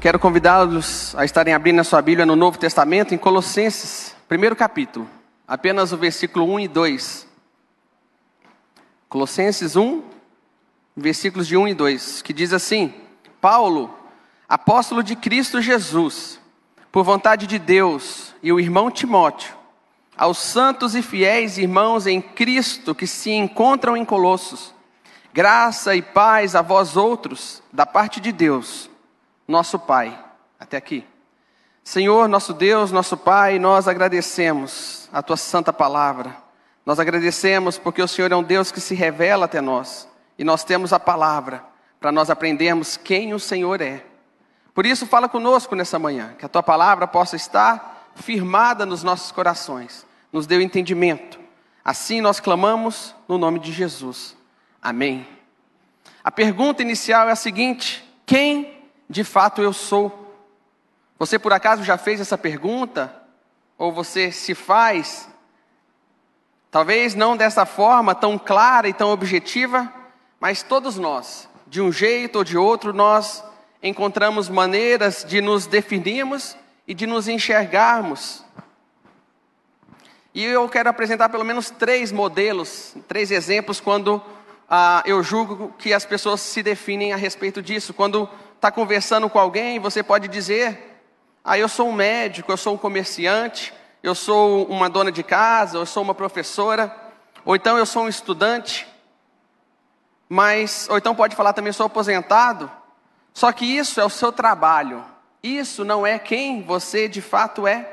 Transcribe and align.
Quero 0.00 0.18
convidá-los 0.18 1.14
a 1.14 1.26
estarem 1.26 1.52
abrindo 1.52 1.80
a 1.80 1.84
sua 1.84 2.00
Bíblia 2.00 2.24
no 2.24 2.34
Novo 2.34 2.56
Testamento, 2.56 3.14
em 3.14 3.18
Colossenses, 3.18 4.16
primeiro 4.26 4.56
capítulo, 4.56 5.06
apenas 5.46 5.92
o 5.92 5.96
versículo 5.98 6.50
1 6.54 6.60
e 6.60 6.68
2. 6.68 7.28
Colossenses 9.10 9.76
1, 9.76 10.02
versículos 10.96 11.46
de 11.46 11.54
1 11.54 11.68
e 11.68 11.74
2, 11.74 12.22
que 12.22 12.32
diz 12.32 12.54
assim: 12.54 12.94
Paulo, 13.42 13.94
apóstolo 14.48 15.02
de 15.02 15.14
Cristo 15.14 15.60
Jesus, 15.60 16.40
por 16.90 17.04
vontade 17.04 17.46
de 17.46 17.58
Deus, 17.58 18.34
e 18.42 18.50
o 18.50 18.58
irmão 18.58 18.90
Timóteo, 18.90 19.54
aos 20.16 20.38
santos 20.38 20.94
e 20.94 21.02
fiéis 21.02 21.58
irmãos 21.58 22.06
em 22.06 22.22
Cristo 22.22 22.94
que 22.94 23.06
se 23.06 23.32
encontram 23.32 23.94
em 23.94 24.06
Colossos, 24.06 24.72
graça 25.30 25.94
e 25.94 26.00
paz 26.00 26.54
a 26.54 26.62
vós 26.62 26.96
outros, 26.96 27.62
da 27.70 27.84
parte 27.84 28.18
de 28.18 28.32
Deus 28.32 28.89
nosso 29.50 29.78
Pai. 29.78 30.16
Até 30.58 30.76
aqui. 30.76 31.04
Senhor, 31.82 32.28
nosso 32.28 32.54
Deus, 32.54 32.92
nosso 32.92 33.16
Pai, 33.16 33.58
nós 33.58 33.88
agradecemos 33.88 35.08
a 35.12 35.22
tua 35.22 35.36
santa 35.36 35.72
palavra. 35.72 36.36
Nós 36.86 36.98
agradecemos 36.98 37.76
porque 37.76 38.00
o 38.00 38.08
Senhor 38.08 38.30
é 38.30 38.36
um 38.36 38.42
Deus 38.42 38.70
que 38.70 38.80
se 38.80 38.94
revela 38.94 39.46
até 39.46 39.60
nós 39.60 40.08
e 40.38 40.44
nós 40.44 40.64
temos 40.64 40.92
a 40.92 41.00
palavra 41.00 41.64
para 41.98 42.12
nós 42.12 42.30
aprendermos 42.30 42.96
quem 42.96 43.34
o 43.34 43.38
Senhor 43.40 43.80
é. 43.80 44.04
Por 44.72 44.86
isso, 44.86 45.06
fala 45.06 45.28
conosco 45.28 45.74
nessa 45.74 45.98
manhã, 45.98 46.34
que 46.38 46.46
a 46.46 46.48
tua 46.48 46.62
palavra 46.62 47.06
possa 47.06 47.36
estar 47.36 48.10
firmada 48.14 48.86
nos 48.86 49.02
nossos 49.02 49.32
corações, 49.32 50.06
nos 50.32 50.46
dê 50.46 50.56
o 50.56 50.62
entendimento. 50.62 51.38
Assim 51.84 52.20
nós 52.20 52.40
clamamos 52.40 53.14
no 53.28 53.36
nome 53.36 53.58
de 53.58 53.72
Jesus. 53.72 54.36
Amém. 54.80 55.26
A 56.22 56.30
pergunta 56.30 56.82
inicial 56.82 57.28
é 57.28 57.32
a 57.32 57.36
seguinte: 57.36 58.04
quem 58.24 58.59
de 59.10 59.24
fato 59.24 59.60
eu 59.60 59.72
sou? 59.72 60.32
Você 61.18 61.36
por 61.36 61.52
acaso 61.52 61.82
já 61.82 61.98
fez 61.98 62.20
essa 62.20 62.38
pergunta? 62.38 63.12
Ou 63.76 63.92
você 63.92 64.30
se 64.30 64.54
faz? 64.54 65.28
Talvez 66.70 67.16
não 67.16 67.36
dessa 67.36 67.66
forma 67.66 68.14
tão 68.14 68.38
clara 68.38 68.88
e 68.88 68.92
tão 68.92 69.10
objetiva, 69.10 69.92
mas 70.38 70.62
todos 70.62 70.96
nós, 70.96 71.48
de 71.66 71.82
um 71.82 71.90
jeito 71.90 72.36
ou 72.36 72.44
de 72.44 72.56
outro, 72.56 72.92
nós 72.92 73.42
encontramos 73.82 74.48
maneiras 74.48 75.24
de 75.26 75.40
nos 75.40 75.66
definirmos 75.66 76.56
e 76.86 76.94
de 76.94 77.04
nos 77.04 77.26
enxergarmos. 77.26 78.44
E 80.32 80.44
eu 80.44 80.68
quero 80.68 80.88
apresentar 80.88 81.28
pelo 81.30 81.44
menos 81.44 81.68
três 81.68 82.12
modelos, 82.12 82.94
três 83.08 83.32
exemplos, 83.32 83.80
quando 83.80 84.22
ah, 84.68 85.02
eu 85.04 85.20
julgo 85.20 85.74
que 85.76 85.92
as 85.92 86.04
pessoas 86.04 86.40
se 86.40 86.62
definem 86.62 87.12
a 87.12 87.16
respeito 87.16 87.60
disso. 87.60 87.92
Quando 87.92 88.30
está 88.60 88.70
conversando 88.70 89.30
com 89.30 89.38
alguém, 89.38 89.80
você 89.80 90.02
pode 90.02 90.28
dizer: 90.28 91.00
Ah, 91.42 91.58
eu 91.58 91.66
sou 91.66 91.88
um 91.88 91.92
médico, 91.94 92.52
eu 92.52 92.58
sou 92.58 92.74
um 92.74 92.76
comerciante, 92.76 93.72
eu 94.02 94.14
sou 94.14 94.66
uma 94.66 94.90
dona 94.90 95.10
de 95.10 95.22
casa, 95.22 95.78
eu 95.78 95.86
sou 95.86 96.02
uma 96.02 96.14
professora, 96.14 96.94
ou 97.42 97.56
então 97.56 97.78
eu 97.78 97.86
sou 97.86 98.04
um 98.04 98.08
estudante. 98.08 98.86
Mas, 100.28 100.86
ou 100.90 100.98
então 100.98 101.14
pode 101.14 101.34
falar 101.34 101.54
também, 101.54 101.72
sou 101.72 101.86
aposentado. 101.86 102.70
Só 103.32 103.50
que 103.50 103.64
isso 103.64 103.98
é 103.98 104.04
o 104.04 104.10
seu 104.10 104.30
trabalho. 104.30 105.04
Isso 105.42 105.82
não 105.82 106.06
é 106.06 106.18
quem 106.18 106.62
você 106.62 107.08
de 107.08 107.22
fato 107.22 107.66
é. 107.66 107.88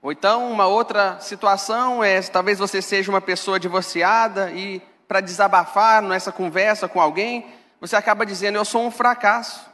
Ou 0.00 0.12
então, 0.12 0.50
uma 0.50 0.66
outra 0.66 1.18
situação 1.20 2.02
é 2.02 2.22
talvez 2.22 2.58
você 2.58 2.80
seja 2.80 3.10
uma 3.10 3.20
pessoa 3.20 3.58
divorciada 3.58 4.52
e 4.52 4.80
para 5.08 5.20
desabafar 5.20 6.00
nessa 6.00 6.32
conversa 6.32 6.88
com 6.88 7.00
alguém, 7.00 7.46
você 7.82 7.96
acaba 7.96 8.24
dizendo: 8.24 8.56
Eu 8.56 8.64
sou 8.64 8.86
um 8.86 8.92
fracasso. 8.92 9.68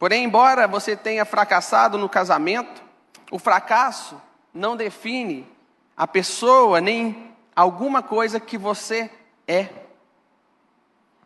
Porém, 0.00 0.24
embora 0.24 0.66
você 0.66 0.96
tenha 0.96 1.24
fracassado 1.24 1.96
no 1.96 2.08
casamento, 2.08 2.82
o 3.30 3.38
fracasso 3.38 4.20
não 4.52 4.76
define 4.76 5.46
a 5.96 6.08
pessoa 6.08 6.80
nem 6.80 7.32
alguma 7.54 8.02
coisa 8.02 8.40
que 8.40 8.58
você 8.58 9.08
é. 9.46 9.68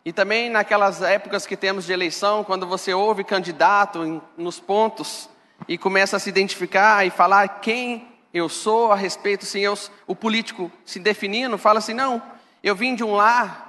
E 0.03 0.13
também 0.13 0.47
naquelas 0.47 1.01
épocas 1.01 1.47
que 1.47 1.57
temos 1.57 1.85
de 1.85 1.93
eleição, 1.93 2.43
quando 2.43 2.67
você 2.67 2.93
ouve 2.93 3.23
candidato 3.23 4.21
nos 4.37 4.59
pontos 4.59 5.27
e 5.67 5.75
começa 5.75 6.17
a 6.17 6.19
se 6.19 6.29
identificar 6.29 7.03
e 7.03 7.09
falar 7.09 7.47
quem 7.61 8.07
eu 8.31 8.47
sou 8.47 8.91
a 8.91 8.95
respeito, 8.95 9.43
sim, 9.43 9.61
eu, 9.61 9.73
o 10.05 10.15
político 10.15 10.71
se 10.85 10.99
definindo, 10.99 11.57
fala 11.57 11.79
assim: 11.79 11.95
não, 11.95 12.21
eu 12.61 12.75
vim 12.75 12.93
de 12.93 13.03
um 13.03 13.15
lar 13.15 13.64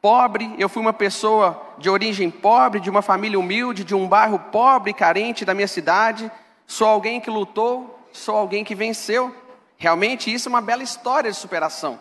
pobre, 0.00 0.54
eu 0.58 0.68
fui 0.68 0.80
uma 0.80 0.92
pessoa 0.92 1.60
de 1.78 1.90
origem 1.90 2.30
pobre, 2.30 2.80
de 2.80 2.90
uma 2.90 3.02
família 3.02 3.38
humilde, 3.38 3.84
de 3.84 3.94
um 3.94 4.08
bairro 4.08 4.38
pobre 4.38 4.90
e 4.90 4.94
carente 4.94 5.44
da 5.44 5.54
minha 5.54 5.68
cidade. 5.68 6.30
Sou 6.66 6.86
alguém 6.86 7.20
que 7.20 7.30
lutou, 7.30 7.98
sou 8.12 8.36
alguém 8.36 8.64
que 8.64 8.74
venceu. 8.74 9.34
Realmente 9.76 10.32
isso 10.32 10.48
é 10.48 10.50
uma 10.50 10.60
bela 10.60 10.82
história 10.82 11.30
de 11.30 11.36
superação. 11.36 12.00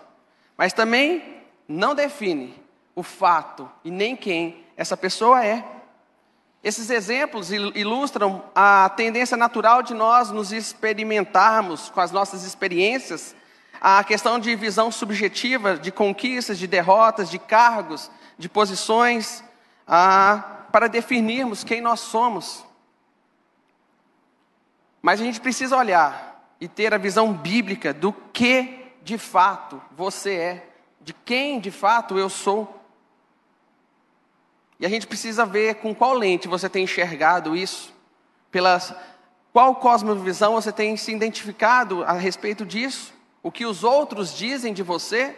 Mas 0.58 0.74
também 0.74 1.44
não 1.68 1.94
define 1.94 2.56
o 2.96 3.04
fato 3.04 3.70
e 3.84 3.92
nem 3.92 4.16
quem 4.16 4.66
essa 4.76 4.98
pessoa 4.98 5.46
é. 5.46 5.64
Esses 6.64 6.90
exemplos 6.90 7.52
ilustram 7.52 8.44
a 8.56 8.90
tendência 8.90 9.38
natural 9.38 9.84
de 9.84 9.94
nós 9.94 10.32
nos 10.32 10.52
experimentarmos 10.52 11.90
com 11.90 12.02
as 12.02 12.12
nossas 12.12 12.44
experiências 12.44 13.36
a 13.80 14.04
questão 14.04 14.40
de 14.40 14.56
visão 14.56 14.92
subjetiva, 14.92 15.78
de 15.78 15.92
conquistas, 15.92 16.58
de 16.58 16.68
derrotas, 16.68 17.30
de 17.30 17.40
cargos, 17.40 18.10
de 18.38 18.50
posições, 18.50 19.44
para 19.86 20.88
definirmos 20.90 21.64
quem 21.64 21.82
nós 21.82 22.00
somos. 22.00 22.66
Mas 25.02 25.22
a 25.22 25.24
gente 25.24 25.40
precisa 25.40 25.78
olhar 25.78 26.56
e 26.60 26.68
ter 26.68 26.94
a 26.94 26.98
visão 26.98 27.32
bíblica 27.32 27.94
do 27.94 28.12
que 28.12 28.94
de 29.04 29.18
fato 29.18 29.82
você 29.96 30.34
é, 30.34 30.70
de 31.02 31.14
quem 31.14 31.60
de 31.60 31.72
fato 31.72 32.18
eu 32.18 32.30
sou. 32.30 32.74
E 34.80 34.86
a 34.86 34.90
gente 34.90 35.08
precisa 35.08 35.46
ver 35.46 35.76
com 35.76 35.96
qual 35.96 36.14
lente 36.14 36.48
você 36.48 36.70
tem 36.70 36.84
enxergado 36.84 37.56
isso, 37.56 37.94
pelas 38.52 38.94
qual 39.54 39.76
cosmovisão 39.76 40.54
você 40.54 40.72
tem 40.72 40.96
se 40.98 41.12
identificado 41.12 42.04
a 42.04 42.14
respeito 42.14 42.66
disso 42.66 43.17
o 43.48 43.52
que 43.52 43.66
os 43.66 43.82
outros 43.82 44.36
dizem 44.36 44.74
de 44.74 44.84
você 44.84 45.34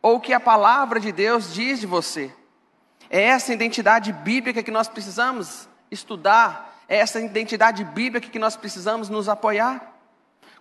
ou 0.00 0.14
o 0.14 0.20
que 0.20 0.32
a 0.32 0.38
palavra 0.38 1.00
de 1.00 1.10
Deus 1.10 1.52
diz 1.52 1.80
de 1.80 1.86
você. 1.86 2.32
É 3.10 3.20
essa 3.20 3.52
identidade 3.52 4.12
bíblica 4.12 4.62
que 4.62 4.70
nós 4.70 4.86
precisamos 4.86 5.68
estudar, 5.90 6.80
é 6.88 6.98
essa 6.98 7.18
identidade 7.18 7.82
bíblica 7.82 8.28
que 8.28 8.38
nós 8.38 8.54
precisamos 8.56 9.08
nos 9.08 9.28
apoiar. 9.28 9.92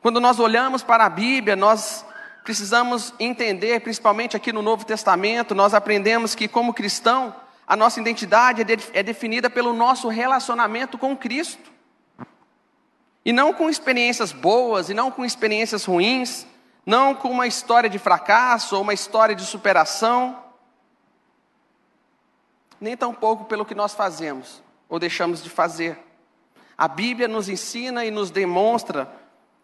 Quando 0.02 0.20
nós 0.20 0.40
olhamos 0.40 0.82
para 0.82 1.06
a 1.06 1.10
Bíblia, 1.10 1.56
nós 1.56 2.04
precisamos 2.44 3.14
entender, 3.20 3.82
principalmente 3.82 4.36
aqui 4.36 4.52
no 4.52 4.64
Novo 4.64 4.88
Testamento, 4.88 5.54
nós 5.54 5.76
aprendemos 5.76 6.34
que, 6.34 6.48
como 6.48 6.74
cristão, 6.74 7.36
a 7.68 7.76
nossa 7.76 8.00
identidade 8.00 8.64
é, 8.64 9.00
é 9.00 9.04
definida 9.04 9.52
pelo 9.52 9.72
nosso 9.72 10.08
relacionamento 10.08 10.98
com 10.98 11.16
Cristo. 11.16 11.72
E 13.24 13.32
não 13.32 13.54
com 13.54 13.70
experiências 13.70 14.32
boas, 14.32 14.90
e 14.90 14.96
não 14.96 15.12
com 15.12 15.24
experiências 15.24 15.86
ruins, 15.86 16.48
não 16.86 17.16
com 17.16 17.30
uma 17.30 17.48
história 17.48 17.90
de 17.90 17.98
fracasso 17.98 18.76
ou 18.76 18.82
uma 18.82 18.94
história 18.94 19.36
de 19.36 19.44
superação, 19.44 20.38
nem 22.80 22.96
tampouco 22.96 23.46
pelo 23.46 23.66
que 23.66 23.74
nós 23.74 23.94
fazemos 23.94 24.62
ou 24.88 25.00
deixamos 25.00 25.44
de 25.44 25.50
fazer. 25.50 25.98
A 26.78 26.88
Bíblia 26.88 27.28
nos 27.28 27.50
ensina 27.50 28.06
e 28.06 28.12
nos 28.12 28.30
demonstra 28.30 29.10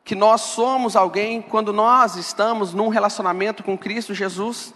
que 0.03 0.15
nós 0.15 0.41
somos 0.41 0.95
alguém 0.95 1.41
quando 1.41 1.71
nós 1.71 2.15
estamos 2.15 2.73
num 2.73 2.87
relacionamento 2.87 3.63
com 3.63 3.77
Cristo 3.77 4.13
Jesus. 4.13 4.73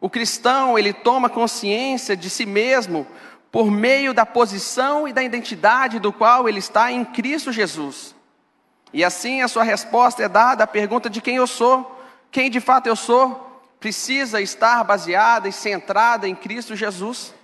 O 0.00 0.10
cristão, 0.10 0.78
ele 0.78 0.92
toma 0.92 1.30
consciência 1.30 2.16
de 2.16 2.28
si 2.28 2.44
mesmo 2.44 3.06
por 3.50 3.70
meio 3.70 4.12
da 4.12 4.26
posição 4.26 5.08
e 5.08 5.12
da 5.12 5.22
identidade 5.22 5.98
do 5.98 6.12
qual 6.12 6.48
ele 6.48 6.58
está 6.58 6.92
em 6.92 7.04
Cristo 7.04 7.52
Jesus. 7.52 8.13
E 8.94 9.02
assim 9.02 9.42
a 9.42 9.48
sua 9.48 9.64
resposta 9.64 10.22
é 10.22 10.28
dada 10.28 10.62
à 10.62 10.66
pergunta 10.68 11.10
de 11.10 11.20
quem 11.20 11.34
eu 11.34 11.48
sou, 11.48 12.00
quem 12.30 12.48
de 12.48 12.60
fato 12.60 12.86
eu 12.86 12.94
sou, 12.94 13.60
precisa 13.80 14.40
estar 14.40 14.84
baseada 14.84 15.48
e 15.48 15.52
centrada 15.52 16.28
em 16.28 16.34
Cristo 16.34 16.76
Jesus. 16.76 17.34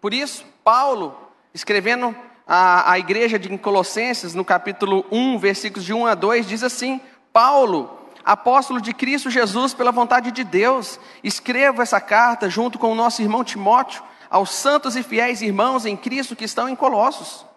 Por 0.00 0.14
isso, 0.14 0.46
Paulo, 0.64 1.14
escrevendo 1.52 2.16
à, 2.48 2.98
igreja 2.98 3.38
de 3.38 3.56
Colossenses, 3.58 4.34
no 4.34 4.46
capítulo 4.46 5.04
1, 5.12 5.38
versículos 5.38 5.84
de 5.84 5.92
1 5.92 6.06
a 6.06 6.14
2, 6.14 6.48
diz 6.48 6.62
assim: 6.62 7.02
Paulo, 7.34 8.08
apóstolo 8.24 8.80
de 8.80 8.94
Cristo 8.94 9.28
Jesus, 9.28 9.74
pela 9.74 9.92
vontade 9.92 10.30
de 10.30 10.42
Deus, 10.42 10.98
escrevo 11.22 11.82
essa 11.82 12.00
carta 12.00 12.48
junto 12.48 12.78
com 12.78 12.90
o 12.90 12.96
nosso 12.96 13.20
irmão 13.20 13.44
Timóteo 13.44 14.02
aos 14.30 14.50
santos 14.50 14.96
e 14.96 15.02
fiéis 15.02 15.42
irmãos 15.42 15.84
em 15.84 15.98
Cristo 15.98 16.34
que 16.34 16.46
estão 16.46 16.66
em 16.66 16.74
Colossos. 16.74 17.51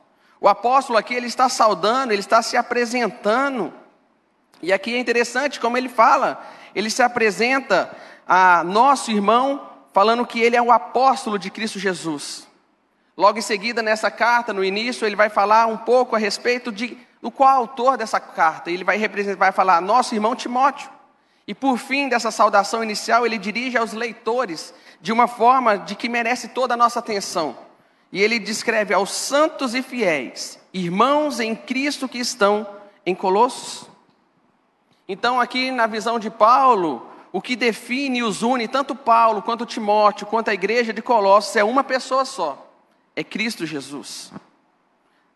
O 0.45 0.47
apóstolo 0.47 0.99
aqui 0.99 1.15
ele 1.15 1.25
está 1.25 1.49
saudando, 1.49 2.11
ele 2.11 2.19
está 2.19 2.39
se 2.39 2.55
apresentando. 2.55 3.73
E 4.61 4.71
aqui 4.71 4.93
é 4.93 4.99
interessante 4.99 5.59
como 5.59 5.75
ele 5.75 5.89
fala, 5.89 6.39
ele 6.75 6.91
se 6.91 7.01
apresenta 7.01 7.89
a 8.27 8.63
nosso 8.63 9.09
irmão 9.09 9.67
falando 9.91 10.23
que 10.23 10.39
ele 10.39 10.55
é 10.55 10.61
o 10.61 10.71
apóstolo 10.71 11.39
de 11.39 11.49
Cristo 11.49 11.79
Jesus. 11.79 12.47
Logo 13.17 13.39
em 13.39 13.41
seguida, 13.41 13.81
nessa 13.81 14.11
carta, 14.11 14.53
no 14.53 14.63
início, 14.63 15.07
ele 15.07 15.15
vai 15.15 15.29
falar 15.29 15.65
um 15.65 15.77
pouco 15.77 16.15
a 16.15 16.19
respeito 16.19 16.71
de 16.71 16.95
do 17.19 17.31
qual 17.31 17.49
autor 17.49 17.97
dessa 17.97 18.19
carta. 18.19 18.69
Ele 18.69 18.83
vai, 18.83 18.97
representar, 18.97 19.39
vai 19.39 19.51
falar, 19.51 19.81
nosso 19.81 20.13
irmão 20.13 20.35
Timóteo. 20.35 20.91
E 21.47 21.55
por 21.55 21.79
fim 21.79 22.07
dessa 22.07 22.29
saudação 22.29 22.83
inicial, 22.83 23.25
ele 23.25 23.39
dirige 23.39 23.79
aos 23.79 23.93
leitores 23.93 24.75
de 25.01 25.11
uma 25.11 25.27
forma 25.27 25.75
de 25.75 25.95
que 25.95 26.07
merece 26.07 26.49
toda 26.49 26.75
a 26.75 26.77
nossa 26.77 26.99
atenção. 26.99 27.64
E 28.15 28.21
ele 28.21 28.39
descreve 28.39 28.93
aos 28.93 29.11
santos 29.11 29.75
e 29.75 29.81
fiéis, 29.81 30.57
irmãos 30.73 31.41
em 31.41 31.53
Cristo 31.53 32.07
que 32.07 32.17
estão 32.17 32.65
em 33.05 33.13
Colossos. 33.13 33.89
Então, 35.05 35.37
aqui 35.37 35.69
na 35.69 35.85
visão 35.85 36.17
de 36.17 36.29
Paulo, 36.29 37.11
o 37.29 37.41
que 37.41 37.57
define 37.57 38.19
e 38.19 38.23
os 38.23 38.41
une, 38.41 38.69
tanto 38.69 38.95
Paulo 38.95 39.41
quanto 39.41 39.65
Timóteo, 39.65 40.25
quanto 40.25 40.47
a 40.47 40.53
igreja 40.53 40.93
de 40.93 41.01
Colossos, 41.01 41.57
é 41.57 41.63
uma 41.65 41.83
pessoa 41.83 42.23
só: 42.23 42.71
é 43.17 43.21
Cristo 43.21 43.65
Jesus. 43.65 44.31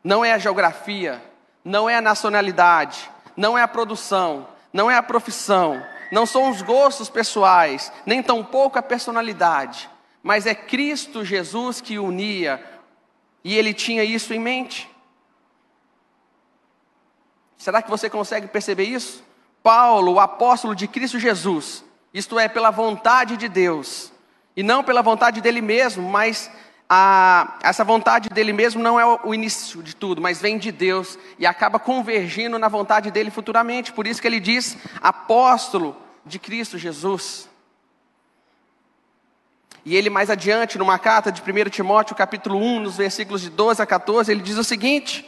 Não 0.01 0.23
é 0.23 0.31
a 0.31 0.37
geografia, 0.37 1.21
não 1.65 1.89
é 1.89 1.97
a 1.97 2.01
nacionalidade, 2.01 3.11
não 3.35 3.57
é 3.57 3.61
a 3.61 3.67
produção, 3.67 4.47
não 4.71 4.89
é 4.89 4.95
a 4.95 5.03
profissão, 5.03 5.85
não 6.13 6.25
são 6.25 6.49
os 6.49 6.61
gostos 6.61 7.09
pessoais, 7.09 7.91
nem 8.05 8.23
tampouco 8.23 8.79
a 8.79 8.81
personalidade, 8.81 9.89
mas 10.21 10.45
é 10.45 10.54
Cristo 10.54 11.24
Jesus 11.24 11.81
que 11.81 11.98
unia, 11.98 12.63
e 13.44 13.57
ele 13.57 13.74
tinha 13.74 14.04
isso 14.04 14.33
em 14.33 14.39
mente. 14.39 14.89
Será 17.57 17.81
que 17.81 17.89
você 17.89 18.10
consegue 18.10 18.48
perceber 18.48 18.86
isso? 18.86 19.24
Paulo, 19.62 20.13
o 20.13 20.19
apóstolo 20.19 20.75
de 20.75 20.88
Cristo 20.88 21.19
Jesus, 21.19 21.83
isto 22.13 22.39
é, 22.39 22.48
pela 22.48 22.71
vontade 22.71 23.36
de 23.36 23.50
Deus, 23.50 24.12
e 24.56 24.63
não 24.63 24.83
pela 24.83 25.01
vontade 25.01 25.42
dele 25.42 25.62
mesmo, 25.62 26.10
mas 26.10 26.50
a, 26.89 27.57
essa 27.62 27.83
vontade 27.83 28.30
dele 28.30 28.54
mesmo 28.54 28.81
não 28.81 29.00
é 29.00 29.06
o 29.06 29.33
início 29.33 29.83
de 29.83 29.95
tudo, 29.95 30.21
mas 30.21 30.42
vem 30.42 30.57
de 30.57 30.71
Deus 30.71 31.19
e 31.38 31.45
acaba 31.45 31.77
convergindo 31.80 32.57
na 32.57 32.68
vontade 32.68 33.12
dele 33.12 33.30
futuramente. 33.30 33.94
Por 33.94 34.07
isso 34.07 34.21
que 34.21 34.27
ele 34.27 34.39
diz 34.39 34.77
apóstolo 35.01 35.95
de 36.25 36.39
Cristo 36.39 36.77
Jesus. 36.77 37.48
E 39.89 39.95
ele 39.95 40.07
mais 40.07 40.30
adiante, 40.30 40.77
numa 40.77 41.00
carta 41.00 41.31
de 41.31 41.41
1 41.41 41.68
Timóteo, 41.71 42.15
capítulo 42.15 42.59
1, 42.59 42.80
nos 42.80 42.97
versículos 42.97 43.41
de 43.41 43.50
12 43.50 43.81
a 43.81 43.88
14, 43.88 44.31
ele 44.31 44.44
diz 44.44 44.56
o 44.56 44.63
seguinte: 44.63 45.27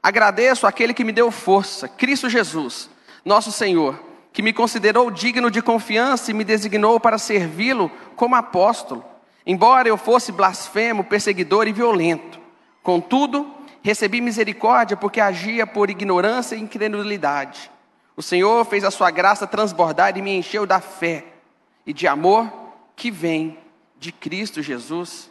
Agradeço 0.00 0.68
aquele 0.68 0.94
que 0.94 1.02
me 1.02 1.10
deu 1.10 1.32
força, 1.32 1.88
Cristo 1.88 2.30
Jesus, 2.30 2.88
nosso 3.24 3.50
Senhor, 3.50 4.00
que 4.32 4.40
me 4.40 4.52
considerou 4.52 5.10
digno 5.10 5.50
de 5.50 5.60
confiança 5.60 6.30
e 6.30 6.34
me 6.34 6.44
designou 6.44 7.00
para 7.00 7.18
servi-lo 7.18 7.90
como 8.14 8.36
apóstolo, 8.36 9.04
embora 9.44 9.88
eu 9.88 9.96
fosse 9.96 10.30
blasfemo, 10.30 11.02
perseguidor 11.02 11.66
e 11.66 11.72
violento. 11.72 12.38
Contudo, 12.84 13.52
recebi 13.82 14.20
misericórdia 14.20 14.96
porque 14.96 15.20
agia 15.20 15.66
por 15.66 15.90
ignorância 15.90 16.54
e 16.54 16.60
incredulidade. 16.60 17.68
O 18.14 18.22
Senhor 18.22 18.64
fez 18.64 18.84
a 18.84 18.92
sua 18.92 19.10
graça 19.10 19.44
transbordar 19.44 20.16
e 20.16 20.22
me 20.22 20.38
encheu 20.38 20.64
da 20.64 20.80
fé 20.80 21.24
e 21.84 21.92
de 21.92 22.06
amor 22.06 22.48
que 22.94 23.10
vem 23.10 23.58
de 23.98 24.12
Cristo 24.12 24.62
Jesus. 24.62 25.30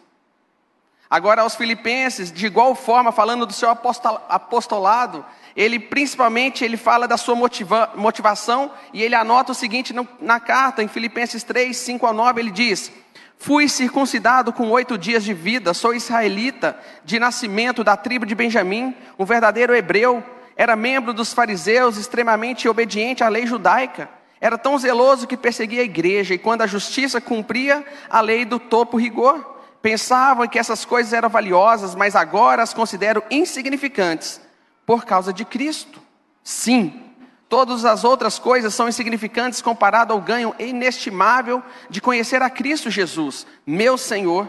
Agora, 1.10 1.42
aos 1.42 1.56
Filipenses, 1.56 2.32
de 2.32 2.46
igual 2.46 2.76
forma, 2.76 3.14
falando 3.14 3.46
do 3.46 3.54
seu 3.54 3.70
apostolado, 3.70 5.26
ele 5.56 5.80
principalmente 5.80 6.66
ele 6.66 6.76
fala 6.76 7.08
da 7.08 7.16
sua 7.16 7.34
motiva, 7.34 7.92
motivação 7.96 8.72
e 8.92 9.02
ele 9.02 9.16
anota 9.16 9.54
o 9.54 9.56
seguinte 9.56 9.94
no, 9.94 10.08
na 10.20 10.40
carta, 10.40 10.84
em 10.84 10.88
Filipenses 10.88 11.44
3, 11.44 11.76
5 11.76 12.06
a 12.06 12.12
9, 12.12 12.42
ele 12.42 12.52
diz: 12.52 12.92
Fui 13.38 13.70
circuncidado 13.70 14.52
com 14.52 14.70
oito 14.70 14.98
dias 14.98 15.24
de 15.24 15.34
vida, 15.34 15.74
sou 15.74 15.94
israelita, 15.94 16.78
de 17.06 17.20
nascimento 17.20 17.86
da 17.86 17.96
tribo 17.96 18.26
de 18.26 18.36
Benjamim, 18.36 18.94
um 19.18 19.24
verdadeiro 19.24 19.74
hebreu, 19.74 20.22
era 20.58 20.76
membro 20.76 21.14
dos 21.14 21.34
fariseus, 21.34 21.98
extremamente 21.98 22.68
obediente 22.68 23.24
à 23.24 23.30
lei 23.30 23.48
judaica. 23.48 24.17
Era 24.40 24.58
tão 24.58 24.78
zeloso 24.78 25.28
que 25.28 25.36
perseguia 25.36 25.82
a 25.82 25.86
igreja, 25.86 26.34
e 26.34 26.38
quando 26.38 26.62
a 26.62 26.68
justiça 26.68 27.20
cumpria 27.20 27.84
a 28.10 28.22
lei 28.22 28.46
do 28.46 28.60
topo 28.60 28.98
rigor, 28.98 29.58
pensava 29.82 30.48
que 30.48 30.60
essas 30.60 30.86
coisas 30.86 31.12
eram 31.12 31.30
valiosas, 31.30 31.96
mas 31.96 32.16
agora 32.16 32.62
as 32.62 32.74
considero 32.74 33.24
insignificantes 33.32 34.40
por 34.86 35.06
causa 35.06 35.34
de 35.34 35.44
Cristo. 35.44 36.00
Sim, 36.44 37.02
todas 37.50 37.84
as 37.84 38.04
outras 38.04 38.38
coisas 38.38 38.76
são 38.76 38.88
insignificantes 38.88 39.62
comparado 39.62 40.14
ao 40.14 40.22
ganho 40.22 40.56
inestimável 40.60 41.64
de 41.90 42.00
conhecer 42.00 42.42
a 42.42 42.50
Cristo 42.50 42.92
Jesus, 42.92 43.48
meu 43.66 43.98
Senhor. 43.98 44.48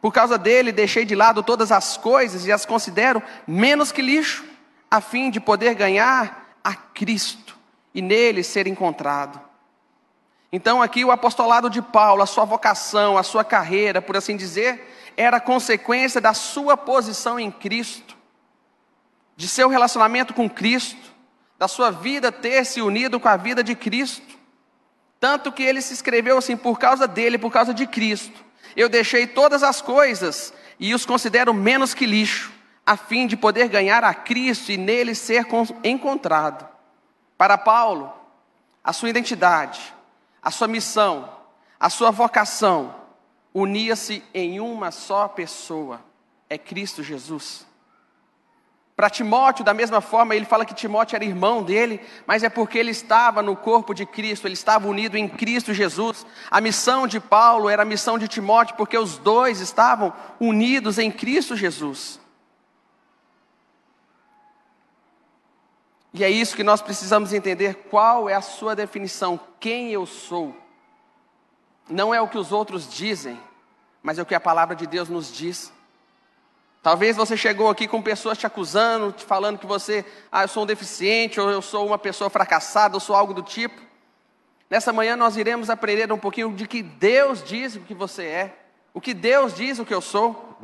Por 0.00 0.12
causa 0.12 0.38
dele, 0.38 0.72
deixei 0.72 1.04
de 1.04 1.14
lado 1.14 1.42
todas 1.42 1.70
as 1.70 1.96
coisas 1.96 2.46
e 2.46 2.52
as 2.52 2.64
considero 2.64 3.22
menos 3.46 3.92
que 3.92 4.00
lixo, 4.00 4.44
a 4.90 5.00
fim 5.00 5.30
de 5.30 5.40
poder 5.40 5.74
ganhar 5.74 6.56
a 6.64 6.74
Cristo 6.74 7.45
e 7.96 8.02
nele 8.02 8.44
ser 8.44 8.68
encontrado. 8.68 9.40
Então, 10.52 10.80
aqui 10.80 11.04
o 11.04 11.10
apostolado 11.10 11.68
de 11.68 11.82
Paulo, 11.82 12.22
a 12.22 12.26
sua 12.26 12.44
vocação, 12.44 13.18
a 13.18 13.24
sua 13.24 13.42
carreira, 13.42 14.00
por 14.00 14.16
assim 14.16 14.36
dizer, 14.36 14.94
era 15.16 15.40
consequência 15.40 16.20
da 16.20 16.32
sua 16.32 16.76
posição 16.76 17.40
em 17.40 17.50
Cristo 17.50 18.14
de 19.36 19.46
seu 19.46 19.68
relacionamento 19.68 20.32
com 20.32 20.48
Cristo, 20.48 21.14
da 21.58 21.68
sua 21.68 21.90
vida 21.90 22.32
ter 22.32 22.64
se 22.64 22.80
unido 22.80 23.20
com 23.20 23.28
a 23.28 23.36
vida 23.36 23.62
de 23.62 23.74
Cristo. 23.74 24.36
Tanto 25.20 25.52
que 25.52 25.62
ele 25.62 25.82
se 25.82 25.92
escreveu 25.92 26.38
assim: 26.38 26.56
por 26.56 26.78
causa 26.78 27.06
dele, 27.06 27.38
por 27.38 27.52
causa 27.52 27.74
de 27.74 27.86
Cristo, 27.86 28.44
eu 28.74 28.88
deixei 28.88 29.26
todas 29.26 29.62
as 29.62 29.82
coisas 29.82 30.54
e 30.80 30.94
os 30.94 31.04
considero 31.04 31.52
menos 31.52 31.92
que 31.92 32.06
lixo, 32.06 32.52
a 32.84 32.96
fim 32.96 33.26
de 33.26 33.36
poder 33.36 33.68
ganhar 33.68 34.02
a 34.04 34.14
Cristo 34.14 34.72
e 34.72 34.76
nele 34.76 35.14
ser 35.14 35.46
encontrado. 35.84 36.75
Para 37.36 37.58
Paulo, 37.58 38.12
a 38.82 38.92
sua 38.92 39.10
identidade, 39.10 39.94
a 40.42 40.50
sua 40.50 40.68
missão, 40.68 41.28
a 41.78 41.90
sua 41.90 42.10
vocação 42.10 42.94
unia-se 43.52 44.22
em 44.34 44.60
uma 44.60 44.90
só 44.90 45.28
pessoa: 45.28 46.00
é 46.48 46.56
Cristo 46.56 47.02
Jesus. 47.02 47.66
Para 48.94 49.10
Timóteo, 49.10 49.62
da 49.62 49.74
mesma 49.74 50.00
forma, 50.00 50.34
ele 50.34 50.46
fala 50.46 50.64
que 50.64 50.72
Timóteo 50.72 51.16
era 51.16 51.24
irmão 51.24 51.62
dele, 51.62 52.00
mas 52.26 52.42
é 52.42 52.48
porque 52.48 52.78
ele 52.78 52.92
estava 52.92 53.42
no 53.42 53.54
corpo 53.54 53.92
de 53.92 54.06
Cristo, 54.06 54.46
ele 54.46 54.54
estava 54.54 54.88
unido 54.88 55.18
em 55.18 55.28
Cristo 55.28 55.74
Jesus. 55.74 56.24
A 56.50 56.62
missão 56.62 57.06
de 57.06 57.20
Paulo 57.20 57.68
era 57.68 57.82
a 57.82 57.84
missão 57.84 58.18
de 58.18 58.26
Timóteo, 58.26 58.74
porque 58.74 58.96
os 58.96 59.18
dois 59.18 59.60
estavam 59.60 60.14
unidos 60.40 60.98
em 60.98 61.10
Cristo 61.10 61.54
Jesus. 61.54 62.18
E 66.12 66.24
é 66.24 66.30
isso 66.30 66.56
que 66.56 66.62
nós 66.62 66.80
precisamos 66.80 67.32
entender: 67.32 67.86
qual 67.90 68.28
é 68.28 68.34
a 68.34 68.40
sua 68.40 68.74
definição, 68.74 69.38
quem 69.60 69.92
eu 69.92 70.06
sou. 70.06 70.56
Não 71.88 72.12
é 72.14 72.20
o 72.20 72.28
que 72.28 72.38
os 72.38 72.50
outros 72.50 72.88
dizem, 72.92 73.38
mas 74.02 74.18
é 74.18 74.22
o 74.22 74.26
que 74.26 74.34
a 74.34 74.40
palavra 74.40 74.74
de 74.74 74.86
Deus 74.86 75.08
nos 75.08 75.32
diz. 75.32 75.72
Talvez 76.82 77.16
você 77.16 77.36
chegou 77.36 77.68
aqui 77.68 77.88
com 77.88 78.00
pessoas 78.00 78.38
te 78.38 78.46
acusando, 78.46 79.10
te 79.10 79.24
falando 79.24 79.58
que 79.58 79.66
você, 79.66 80.04
ah, 80.30 80.44
eu 80.44 80.48
sou 80.48 80.62
um 80.62 80.66
deficiente, 80.66 81.40
ou 81.40 81.50
eu 81.50 81.60
sou 81.60 81.84
uma 81.86 81.98
pessoa 81.98 82.30
fracassada, 82.30 82.94
ou 82.94 83.00
sou 83.00 83.16
algo 83.16 83.34
do 83.34 83.42
tipo. 83.42 83.80
Nessa 84.70 84.92
manhã 84.92 85.16
nós 85.16 85.36
iremos 85.36 85.70
aprender 85.70 86.12
um 86.12 86.18
pouquinho 86.18 86.52
de 86.52 86.66
que 86.66 86.82
Deus 86.82 87.42
diz 87.42 87.76
o 87.76 87.80
que 87.80 87.94
você 87.94 88.24
é, 88.24 88.58
o 88.94 89.00
que 89.00 89.14
Deus 89.14 89.54
diz 89.54 89.78
o 89.78 89.84
que 89.84 89.94
eu 89.94 90.00
sou. 90.00 90.56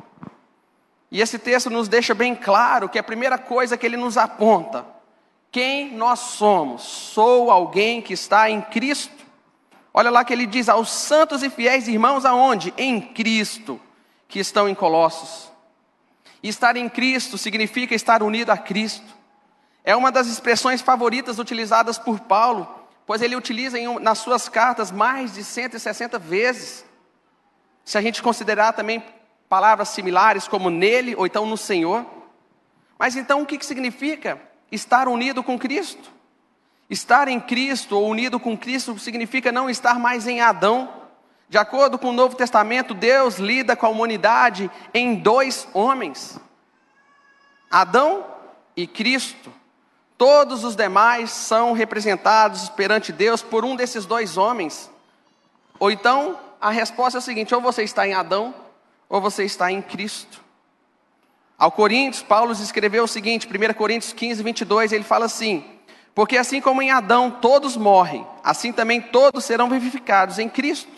E 1.11 1.21
esse 1.21 1.39
texto 1.39 1.69
nos 1.69 1.89
deixa 1.89 2.15
bem 2.15 2.35
claro 2.35 2.89
que 2.89 2.99
a 2.99 3.03
primeira 3.03 3.37
coisa 3.37 3.77
que 3.77 3.85
ele 3.85 3.97
nos 3.97 4.17
aponta, 4.17 4.87
quem 5.53 5.93
nós 5.93 6.19
somos, 6.19 6.81
sou 6.81 7.51
alguém 7.51 8.01
que 8.01 8.15
está 8.15 8.49
em 8.49 8.63
Cristo. 8.63 9.23
Olha 9.93 10.11
lá 10.11 10.25
que 10.25 10.33
ele 10.33 10.47
diz 10.47 10.67
aos 10.67 10.91
santos 10.91 11.43
e 11.43 11.51
fiéis 11.51 11.87
irmãos 11.87 12.25
aonde? 12.25 12.73
Em 12.79 12.99
Cristo, 12.99 13.79
que 14.27 14.41
estão 14.41 14.67
em 14.67 14.75
Colossos. 14.75 15.53
Estar 16.43 16.75
em 16.79 16.89
Cristo 16.89 17.37
significa 17.37 17.95
estar 17.95 18.23
unido 18.23 18.49
a 18.49 18.57
Cristo. 18.57 19.05
É 19.85 19.95
uma 19.95 20.11
das 20.11 20.27
expressões 20.27 20.81
favoritas 20.81 21.39
utilizadas 21.39 21.99
por 21.99 22.19
Paulo, 22.21 22.67
pois 23.05 23.21
ele 23.21 23.37
utiliza 23.37 23.79
em, 23.79 23.99
nas 23.99 24.21
suas 24.21 24.49
cartas 24.49 24.91
mais 24.91 25.35
de 25.35 25.45
160 25.45 26.19
vezes. 26.19 26.83
Se 27.85 27.99
a 27.99 28.01
gente 28.01 28.23
considerar 28.23 28.73
também 28.73 29.05
palavras 29.51 29.91
similares 29.91 30.49
como 30.49 30.71
nele 30.71 31.15
ou 31.15 31.27
então 31.27 31.45
no 31.45 31.59
Senhor. 31.59 32.07
Mas 32.99 33.17
então 33.17 33.43
o 33.43 33.47
que, 33.47 33.59
que 33.59 33.67
significa 33.67 34.41
estar 34.73 35.07
unido 35.07 35.43
com 35.43 35.57
Cristo? 35.57 36.11
Estar 36.91 37.29
em 37.29 37.39
Cristo 37.39 37.97
ou 37.97 38.09
unido 38.09 38.41
com 38.41 38.59
Cristo 38.59 38.99
significa 38.99 39.53
não 39.53 39.71
estar 39.71 39.99
mais 39.99 40.27
em 40.27 40.41
Adão, 40.41 41.03
de 41.53 41.59
acordo 41.59 41.99
com 41.99 42.09
o 42.09 42.13
Novo 42.15 42.35
Testamento, 42.35 42.95
Deus 42.95 43.37
lida 43.39 43.77
com 43.77 43.85
a 43.85 43.91
humanidade 43.91 44.71
em 44.95 45.15
dois 45.15 45.69
homens: 45.75 46.41
Adão 47.71 48.25
e 48.75 48.87
Cristo. 48.87 49.53
Todos 50.17 50.65
os 50.65 50.75
demais 50.75 51.31
são 51.31 51.73
representados 51.73 52.71
perante 52.71 53.13
Deus 53.13 53.43
por 53.43 53.67
um 53.67 53.77
desses 53.77 54.07
dois 54.07 54.39
homens. 54.39 54.91
Ou 55.79 55.91
então, 55.91 56.39
a 56.59 56.71
resposta 56.71 57.19
é 57.19 57.21
a 57.21 57.23
seguinte: 57.23 57.55
ou 57.55 57.61
você 57.61 57.83
está 57.83 58.09
em 58.09 58.15
Adão, 58.15 58.55
ou 59.07 59.21
você 59.21 59.45
está 59.45 59.71
em 59.71 59.83
Cristo. 59.83 60.42
Ao 61.63 61.71
Coríntios, 61.71 62.25
Paulo 62.25 62.51
escreveu 62.51 63.05
o 63.05 63.07
seguinte, 63.07 63.47
1 63.47 63.75
Coríntios 63.75 64.13
15, 64.13 64.43
22, 64.43 64.91
ele 64.91 65.05
fala 65.05 65.27
assim: 65.27 65.63
Porque 66.13 66.37
assim 66.37 66.61
como 66.61 66.83
em 66.83 66.91
Adão 66.91 67.31
todos 67.31 67.77
morrem, 67.77 68.27
assim 68.43 68.73
também 68.73 69.01
todos 69.01 69.45
serão 69.45 69.71
vivificados 69.71 70.41
em 70.41 70.49
Cristo. 70.49 70.91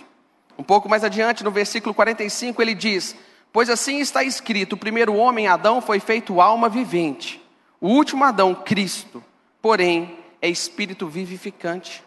Um 0.57 0.63
pouco 0.63 0.89
mais 0.89 1.05
adiante, 1.05 1.45
no 1.45 1.51
versículo 1.51 1.93
45, 1.93 2.63
ele 2.63 2.75
diz: 2.75 3.15
Pois 3.53 3.69
assim 3.69 3.99
está 3.99 4.25
escrito: 4.25 4.73
o 4.73 4.79
primeiro 4.79 5.15
homem, 5.15 5.49
Adão, 5.49 5.83
foi 5.83 6.01
feito 6.01 6.41
alma 6.41 6.67
vivente. 6.67 7.39
O 7.79 7.89
último 7.89 8.25
Adão, 8.25 8.55
Cristo, 8.55 9.23
porém, 9.61 10.19
é 10.41 10.49
espírito 10.49 11.07
vivificante. 11.07 12.03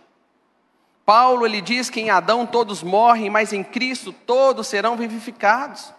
Paulo 1.05 1.45
ele 1.45 1.61
diz 1.61 1.91
que 1.91 2.01
em 2.01 2.09
Adão 2.09 2.43
todos 2.43 2.81
morrem, 2.81 3.29
mas 3.29 3.53
em 3.53 3.63
Cristo 3.63 4.11
todos 4.11 4.65
serão 4.65 4.97
vivificados. 4.97 5.93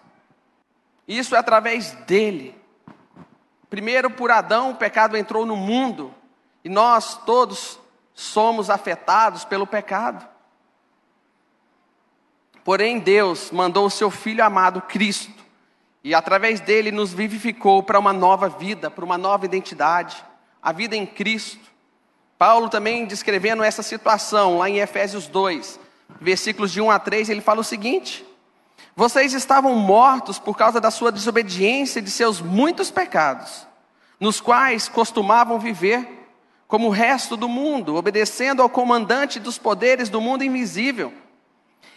Isso 1.08 1.34
é 1.34 1.38
através 1.38 1.92
dele. 2.06 2.54
Primeiro, 3.70 4.10
por 4.10 4.30
Adão, 4.30 4.70
o 4.70 4.76
pecado 4.76 5.16
entrou 5.16 5.46
no 5.46 5.56
mundo 5.56 6.14
e 6.62 6.68
nós 6.68 7.16
todos 7.24 7.80
somos 8.12 8.68
afetados 8.68 9.44
pelo 9.44 9.66
pecado. 9.66 10.26
Porém, 12.62 12.98
Deus 12.98 13.50
mandou 13.50 13.86
o 13.86 13.90
seu 13.90 14.10
Filho 14.10 14.44
amado 14.44 14.82
Cristo 14.82 15.32
e 16.04 16.14
através 16.14 16.60
dele 16.60 16.92
nos 16.92 17.14
vivificou 17.14 17.82
para 17.82 17.98
uma 17.98 18.12
nova 18.12 18.48
vida, 18.48 18.90
para 18.90 19.04
uma 19.04 19.16
nova 19.16 19.46
identidade, 19.46 20.22
a 20.62 20.72
vida 20.72 20.94
em 20.94 21.06
Cristo. 21.06 21.66
Paulo 22.36 22.68
também 22.68 23.06
descrevendo 23.06 23.62
essa 23.62 23.82
situação 23.82 24.58
lá 24.58 24.68
em 24.68 24.78
Efésios 24.78 25.26
2, 25.26 25.80
versículos 26.20 26.70
de 26.70 26.80
1 26.80 26.90
a 26.90 26.98
3, 26.98 27.30
ele 27.30 27.40
fala 27.40 27.60
o 27.60 27.64
seguinte: 27.64 28.24
vocês 28.98 29.32
estavam 29.32 29.76
mortos 29.76 30.40
por 30.40 30.56
causa 30.56 30.80
da 30.80 30.90
sua 30.90 31.12
desobediência 31.12 32.00
e 32.00 32.02
de 32.02 32.10
seus 32.10 32.40
muitos 32.40 32.90
pecados, 32.90 33.64
nos 34.18 34.40
quais 34.40 34.88
costumavam 34.88 35.56
viver, 35.56 36.26
como 36.66 36.88
o 36.88 36.90
resto 36.90 37.36
do 37.36 37.48
mundo, 37.48 37.94
obedecendo 37.94 38.60
ao 38.60 38.68
comandante 38.68 39.38
dos 39.38 39.56
poderes 39.56 40.08
do 40.08 40.20
mundo 40.20 40.42
invisível. 40.42 41.12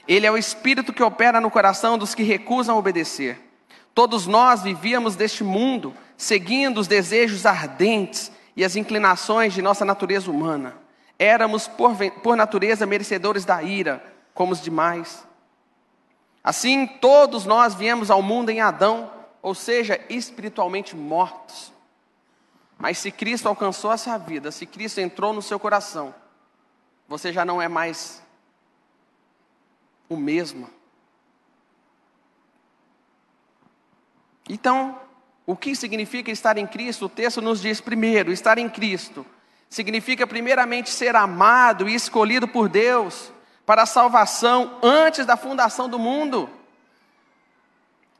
Ele 0.07 0.27
é 0.27 0.31
o 0.31 0.37
espírito 0.37 0.93
que 0.93 1.01
opera 1.01 1.41
no 1.41 1.49
coração 1.49 1.97
dos 1.97 2.13
que 2.13 2.21
recusam 2.21 2.77
obedecer. 2.77 3.49
Todos 3.95 4.27
nós 4.27 4.61
vivíamos 4.61 5.15
deste 5.15 5.43
mundo, 5.43 5.95
seguindo 6.15 6.77
os 6.79 6.87
desejos 6.87 7.47
ardentes 7.47 8.31
e 8.55 8.63
as 8.63 8.75
inclinações 8.75 9.55
de 9.55 9.61
nossa 9.63 9.83
natureza 9.83 10.29
humana. 10.29 10.75
Éramos, 11.17 11.67
por, 11.67 11.95
por 12.21 12.35
natureza, 12.35 12.85
merecedores 12.85 13.43
da 13.43 13.63
ira, 13.63 14.05
como 14.35 14.51
os 14.51 14.61
demais. 14.61 15.30
Assim, 16.43 16.87
todos 16.87 17.45
nós 17.45 17.75
viemos 17.75 18.09
ao 18.09 18.21
mundo 18.21 18.49
em 18.49 18.61
Adão, 18.61 19.11
ou 19.41 19.53
seja, 19.53 19.99
espiritualmente 20.09 20.95
mortos. 20.95 21.71
Mas 22.77 22.97
se 22.97 23.11
Cristo 23.11 23.47
alcançou 23.47 23.91
essa 23.91 24.17
vida, 24.17 24.51
se 24.51 24.65
Cristo 24.65 24.99
entrou 24.99 25.33
no 25.33 25.41
seu 25.41 25.59
coração, 25.59 26.13
você 27.07 27.31
já 27.31 27.45
não 27.45 27.61
é 27.61 27.67
mais 27.67 28.23
o 30.09 30.17
mesmo. 30.17 30.67
Então, 34.49 34.99
o 35.45 35.55
que 35.55 35.75
significa 35.75 36.31
estar 36.31 36.57
em 36.57 36.65
Cristo? 36.65 37.05
O 37.05 37.09
texto 37.09 37.41
nos 37.41 37.61
diz 37.61 37.79
primeiro, 37.79 38.31
estar 38.31 38.57
em 38.57 38.67
Cristo 38.67 39.25
significa 39.69 40.27
primeiramente 40.27 40.89
ser 40.89 41.15
amado 41.15 41.87
e 41.87 41.95
escolhido 41.95 42.45
por 42.45 42.67
Deus 42.67 43.31
para 43.71 43.83
a 43.83 43.85
salvação 43.85 44.79
antes 44.83 45.25
da 45.25 45.37
fundação 45.37 45.87
do 45.87 45.97
mundo. 45.97 46.49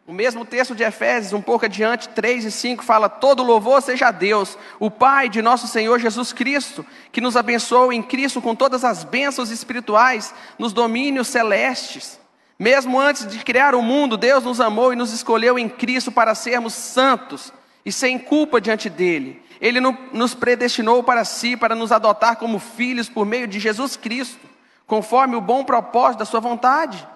O 0.08 0.14
mesmo 0.14 0.46
texto 0.46 0.74
de 0.74 0.82
Efésios, 0.82 1.34
um 1.34 1.42
pouco 1.42 1.66
adiante, 1.66 2.08
3 2.08 2.46
e 2.46 2.52
5, 2.52 2.86
fala: 2.86 3.10
Todo 3.10 3.44
louvor 3.44 3.82
seja 3.82 4.08
a 4.08 4.12
Deus, 4.12 4.58
o 4.80 4.90
Pai 4.90 5.28
de 5.28 5.42
nosso 5.42 5.68
Senhor 5.68 6.00
Jesus 6.00 6.32
Cristo, 6.32 6.86
que 7.12 7.20
nos 7.20 7.36
abençoou 7.36 7.92
em 7.92 8.02
Cristo 8.02 8.42
com 8.42 8.56
todas 8.56 8.86
as 8.86 9.04
bênçãos 9.04 9.52
espirituais 9.52 10.34
nos 10.58 10.72
domínios 10.72 11.28
celestes. 11.28 12.18
Mesmo 12.58 12.98
antes 12.98 13.28
de 13.28 13.44
criar 13.44 13.76
o 13.76 13.82
mundo, 13.82 14.16
Deus 14.16 14.46
nos 14.46 14.62
amou 14.62 14.94
e 14.94 14.96
nos 14.96 15.12
escolheu 15.12 15.60
em 15.60 15.68
Cristo 15.68 16.14
para 16.14 16.34
sermos 16.34 16.72
santos 16.74 17.52
e 17.86 17.92
sem 17.92 18.18
culpa 18.18 18.62
diante 18.62 18.90
dele. 18.90 19.44
Ele 19.60 19.82
nos 19.82 20.34
predestinou 20.34 21.04
para 21.04 21.26
si, 21.26 21.58
para 21.58 21.76
nos 21.76 21.92
adotar 21.92 22.38
como 22.38 22.58
filhos 22.58 23.10
por 23.10 23.26
meio 23.26 23.50
de 23.50 23.60
Jesus 23.60 23.98
Cristo 23.98 24.51
conforme 24.92 25.38
o 25.38 25.42
bom 25.42 25.64
propósito 25.64 26.20
da 26.20 26.26
sua 26.26 26.42
vontade. 26.42 27.08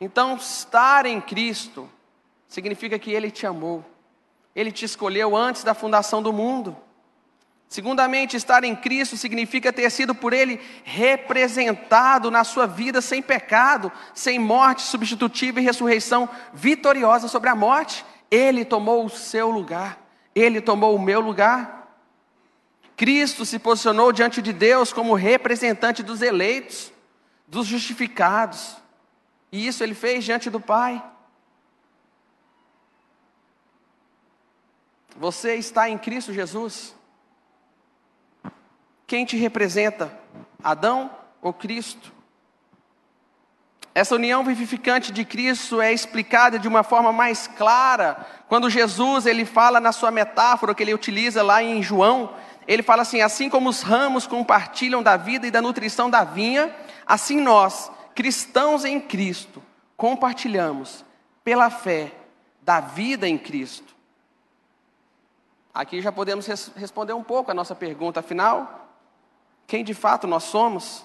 Então, 0.00 0.36
estar 0.36 1.04
em 1.04 1.20
Cristo 1.20 1.86
significa 2.48 2.98
que 2.98 3.10
Ele 3.10 3.30
te 3.30 3.46
amou, 3.46 3.84
Ele 4.56 4.72
te 4.72 4.86
escolheu 4.86 5.36
antes 5.36 5.62
da 5.62 5.74
fundação 5.74 6.22
do 6.22 6.32
mundo. 6.32 6.74
Segundamente, 7.68 8.34
estar 8.34 8.64
em 8.64 8.74
Cristo 8.74 9.14
significa 9.18 9.70
ter 9.70 9.90
sido 9.90 10.14
por 10.14 10.32
Ele 10.32 10.58
representado 10.84 12.30
na 12.30 12.44
sua 12.44 12.66
vida 12.66 13.02
sem 13.02 13.20
pecado, 13.20 13.92
sem 14.14 14.38
morte 14.38 14.80
substitutiva 14.80 15.60
e 15.60 15.64
ressurreição 15.64 16.30
vitoriosa 16.54 17.28
sobre 17.28 17.50
a 17.50 17.54
morte. 17.54 18.06
Ele 18.30 18.64
tomou 18.64 19.04
o 19.04 19.10
seu 19.10 19.50
lugar, 19.50 19.98
Ele 20.34 20.62
tomou 20.62 20.96
o 20.96 21.02
meu 21.02 21.20
lugar. 21.20 21.81
Cristo 22.96 23.44
se 23.44 23.58
posicionou 23.58 24.12
diante 24.12 24.40
de 24.40 24.52
Deus 24.52 24.92
como 24.92 25.14
representante 25.14 26.02
dos 26.02 26.22
eleitos, 26.22 26.92
dos 27.46 27.66
justificados. 27.66 28.76
E 29.50 29.66
isso 29.66 29.82
ele 29.82 29.94
fez 29.94 30.24
diante 30.24 30.48
do 30.48 30.60
Pai. 30.60 31.02
Você 35.16 35.56
está 35.56 35.88
em 35.88 35.98
Cristo 35.98 36.32
Jesus? 36.32 36.94
Quem 39.06 39.24
te 39.24 39.36
representa? 39.36 40.12
Adão 40.62 41.10
ou 41.40 41.52
Cristo? 41.52 42.12
Essa 43.94 44.14
união 44.14 44.42
vivificante 44.42 45.12
de 45.12 45.22
Cristo 45.22 45.82
é 45.82 45.92
explicada 45.92 46.58
de 46.58 46.66
uma 46.66 46.82
forma 46.82 47.12
mais 47.12 47.46
clara 47.46 48.26
quando 48.48 48.70
Jesus 48.70 49.26
ele 49.26 49.44
fala 49.44 49.78
na 49.78 49.92
sua 49.92 50.10
metáfora 50.10 50.74
que 50.74 50.82
ele 50.82 50.94
utiliza 50.94 51.42
lá 51.42 51.62
em 51.62 51.82
João, 51.82 52.34
ele 52.66 52.82
fala 52.82 53.02
assim: 53.02 53.20
assim 53.20 53.48
como 53.48 53.68
os 53.68 53.82
ramos 53.82 54.26
compartilham 54.26 55.02
da 55.02 55.16
vida 55.16 55.46
e 55.46 55.50
da 55.50 55.62
nutrição 55.62 56.08
da 56.08 56.24
vinha, 56.24 56.74
assim 57.06 57.40
nós, 57.40 57.90
cristãos 58.14 58.84
em 58.84 59.00
Cristo, 59.00 59.62
compartilhamos 59.96 61.04
pela 61.42 61.70
fé 61.70 62.12
da 62.60 62.80
vida 62.80 63.28
em 63.28 63.36
Cristo. 63.36 63.92
Aqui 65.74 66.00
já 66.02 66.12
podemos 66.12 66.46
res 66.46 66.70
responder 66.76 67.14
um 67.14 67.22
pouco 67.24 67.50
a 67.50 67.54
nossa 67.54 67.74
pergunta, 67.74 68.20
afinal, 68.20 68.88
quem 69.66 69.82
de 69.82 69.94
fato 69.94 70.26
nós 70.26 70.44
somos? 70.44 71.04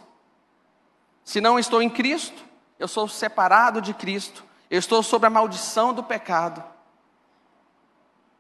Se 1.24 1.40
não 1.40 1.58
estou 1.58 1.82
em 1.82 1.90
Cristo, 1.90 2.44
eu 2.78 2.88
sou 2.88 3.08
separado 3.08 3.82
de 3.82 3.94
Cristo, 3.94 4.44
eu 4.70 4.78
estou 4.78 5.02
sob 5.02 5.26
a 5.26 5.30
maldição 5.30 5.94
do 5.94 6.04
pecado. 6.04 6.64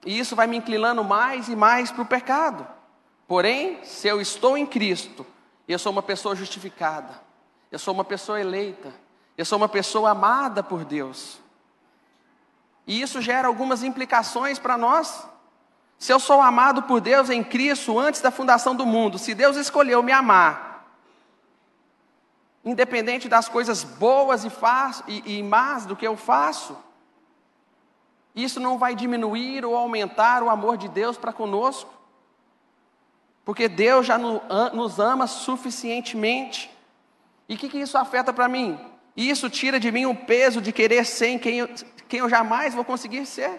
E 0.05 0.19
isso 0.19 0.36
vai 0.36 0.47
me 0.47 0.57
inclinando 0.57 1.03
mais 1.03 1.47
e 1.47 1.55
mais 1.55 1.91
para 1.91 2.01
o 2.01 2.05
pecado. 2.05 2.67
Porém, 3.27 3.84
se 3.84 4.07
eu 4.07 4.22
estou 4.22 4.57
em 4.57 4.65
Cristo, 4.65 5.25
eu 5.67 5.77
sou 5.77 5.91
uma 5.91 6.01
pessoa 6.01 6.36
justificada, 6.36 7.22
eu 7.69 7.77
sou 7.77 7.93
uma 7.93 8.05
pessoa 8.05 8.39
eleita, 8.39 8.93
eu 9.38 9.43
sou 9.43 9.57
uma 9.57 9.67
pessoa 9.67 10.12
amada 10.12 10.63
por 10.63 10.86
Deus. 10.86 11.39
E 12.88 13.01
isso 13.01 13.22
gera 13.22 13.50
algumas 13.50 13.84
implicações 13.84 14.57
para 14.57 14.77
nós. 14.77 15.27
Se 16.00 16.13
eu 16.13 16.19
sou 16.19 16.41
amado 16.41 16.84
por 16.84 17.01
Deus 17.01 17.29
em 17.29 17.43
Cristo 17.43 18.00
antes 18.00 18.22
da 18.22 18.31
fundação 18.31 18.74
do 18.74 18.86
mundo, 18.86 19.17
se 19.17 19.36
Deus 19.36 19.57
escolheu 19.57 20.01
me 20.01 20.13
amar, 20.13 20.88
independente 22.63 23.27
das 23.27 23.50
coisas 23.50 23.84
boas 23.84 24.46
e, 24.46 24.50
faço, 24.50 25.03
e, 25.07 25.38
e 25.38 25.43
más 25.43 25.86
do 25.86 25.96
que 25.96 26.07
eu 26.07 26.15
faço, 26.15 26.77
isso 28.34 28.60
não 28.60 28.77
vai 28.77 28.96
diminuir 28.96 29.65
ou 29.65 29.75
aumentar 29.75 30.43
o 30.43 30.50
amor 30.50 30.77
de 30.77 30.88
Deus 30.88 31.17
para 31.17 31.34
conosco. 31.34 31.96
Porque 33.47 33.69
Deus 33.69 34.05
já 34.05 34.17
nos 34.17 34.99
ama 34.99 35.25
suficientemente. 35.25 36.69
E 37.47 37.55
o 37.55 37.57
que, 37.57 37.69
que 37.69 37.77
isso 37.77 37.97
afeta 37.97 38.33
para 38.33 38.49
mim? 38.49 38.77
Isso 39.15 39.49
tira 39.49 39.79
de 39.79 39.89
mim 39.89 40.05
o 40.05 40.13
peso 40.13 40.61
de 40.61 40.73
querer 40.73 41.05
ser 41.05 41.39
quem 41.39 41.59
eu, 41.59 41.69
quem 42.09 42.19
eu 42.19 42.27
jamais 42.27 42.73
vou 42.73 42.83
conseguir 42.83 43.25
ser. 43.25 43.57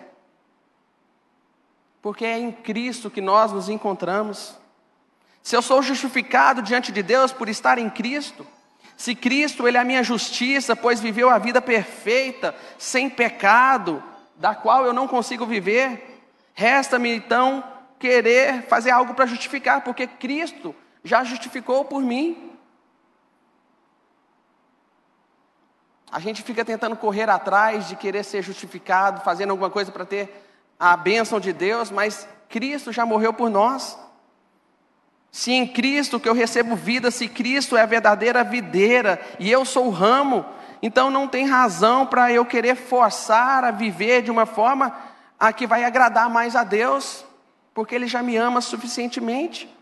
Porque 2.03 2.27
é 2.27 2.39
em 2.39 2.53
Cristo 2.53 3.09
que 3.09 3.23
nós 3.23 3.51
nos 3.51 3.71
encontramos. 3.71 4.59
Se 5.43 5.57
eu 5.57 5.63
sou 5.63 5.81
justificado 5.81 6.61
diante 6.61 6.93
de 6.93 7.03
Deus 7.03 7.33
por 7.33 7.49
estar 7.49 7.79
em 7.79 7.89
Cristo, 7.89 8.47
se 8.95 9.15
Cristo 9.15 9.67
ele 9.67 9.79
é 9.79 9.81
a 9.81 9.85
minha 9.85 10.03
justiça, 10.03 10.77
pois 10.77 11.01
viveu 11.01 11.31
a 11.31 11.39
vida 11.39 11.63
perfeita, 11.63 12.55
sem 12.77 13.09
pecado, 13.09 14.03
da 14.37 14.55
qual 14.55 14.85
eu 14.85 14.93
não 14.93 15.09
consigo 15.09 15.47
viver, 15.47 16.21
resta-me 16.53 17.09
então 17.09 17.65
querer 17.99 18.63
fazer 18.63 18.91
algo 18.91 19.15
para 19.15 19.27
justificar, 19.27 19.83
porque 19.83 20.07
Cristo 20.07 20.75
já 21.03 21.25
justificou 21.25 21.85
por 21.85 22.03
mim. 22.03 22.53
A 26.11 26.21
gente 26.21 26.43
fica 26.43 26.65
tentando 26.65 26.97
correr 26.97 27.29
atrás 27.29 27.89
de 27.89 27.97
querer 27.97 28.25
ser 28.25 28.43
justificado, 28.43 29.21
fazendo 29.21 29.51
alguma 29.51 29.69
coisa 29.69 29.93
para 29.93 30.07
ter 30.07 30.47
a 30.79 30.97
bênção 30.97 31.39
de 31.39 31.53
Deus, 31.53 31.91
mas 31.91 32.27
Cristo 32.49 32.93
já 32.93 33.05
morreu 33.05 33.33
por 33.33 33.51
nós. 33.51 33.99
Se 35.31 35.53
em 35.53 35.67
Cristo 35.67 36.19
que 36.19 36.29
eu 36.29 36.35
recebo 36.35 36.75
vida, 36.75 37.11
se 37.11 37.29
Cristo 37.29 37.77
é 37.77 37.83
a 37.83 37.87
verdadeira 37.87 38.43
videira 38.43 39.21
e 39.39 39.51
eu 39.51 39.65
sou 39.65 39.89
o 39.89 39.91
ramo, 39.91 40.47
então 40.81 41.11
não 41.11 41.29
tem 41.29 41.47
razão 41.47 42.07
para 42.07 42.33
eu 42.33 42.45
querer 42.47 42.75
forçar 42.75 43.65
a 43.65 43.71
viver 43.71 44.23
de 44.23 44.31
uma 44.31 44.47
forma 44.47 44.97
a 45.39 45.53
que 45.53 45.67
vai 45.67 45.85
agradar 45.85 46.31
mais 46.31 46.57
a 46.57 46.65
Deus, 46.65 47.25
porque 47.79 47.95
Ele 47.95 48.09
já 48.09 48.25
me 48.25 48.37
ama 48.37 48.61
suficientemente. 48.61 49.73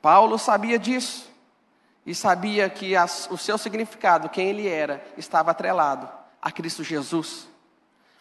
Paulo 0.00 0.38
sabia 0.38 0.78
disso 0.78 1.30
e 2.06 2.14
sabia 2.14 2.70
que 2.70 2.96
as, 2.96 3.28
o 3.30 3.36
seu 3.36 3.58
significado, 3.58 4.30
quem 4.30 4.48
ele 4.48 4.66
era, 4.66 5.04
estava 5.18 5.50
atrelado 5.50 6.08
a 6.40 6.50
Cristo 6.50 6.82
Jesus. 6.82 7.48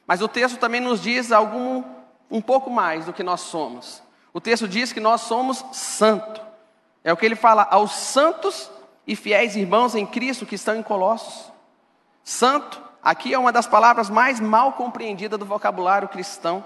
Mas 0.06 0.22
o 0.22 0.28
texto 0.28 0.58
também 0.58 0.82
nos 0.82 1.02
diz 1.02 1.32
algum 1.32 1.86
um 2.30 2.42
pouco 2.42 2.70
mais 2.70 3.06
do 3.06 3.14
que 3.14 3.24
nós 3.24 3.40
somos. 3.40 4.04
O 4.34 4.42
texto 4.42 4.68
diz 4.68 4.92
que 4.92 5.00
nós 5.00 5.22
somos 5.22 5.64
santo. 5.72 6.42
É 7.02 7.14
o 7.14 7.16
que 7.16 7.26
ele 7.26 7.38
fala 7.38 7.66
aos 7.72 7.94
santos 7.94 8.70
e 9.08 9.16
fiéis 9.16 9.56
irmãos 9.56 9.96
em 9.96 10.06
Cristo 10.06 10.46
que 10.46 10.56
estão 10.56 10.76
em 10.76 10.84
Colossos. 10.84 11.50
Santo, 12.26 12.89
aqui 13.04 13.34
é 13.34 13.40
uma 13.40 13.52
das 13.52 13.68
palavras 13.68 14.10
mais 14.10 14.40
mal 14.40 14.74
compreendidas 14.74 15.40
do 15.40 15.46
vocabulário 15.46 16.08
cristão. 16.08 16.64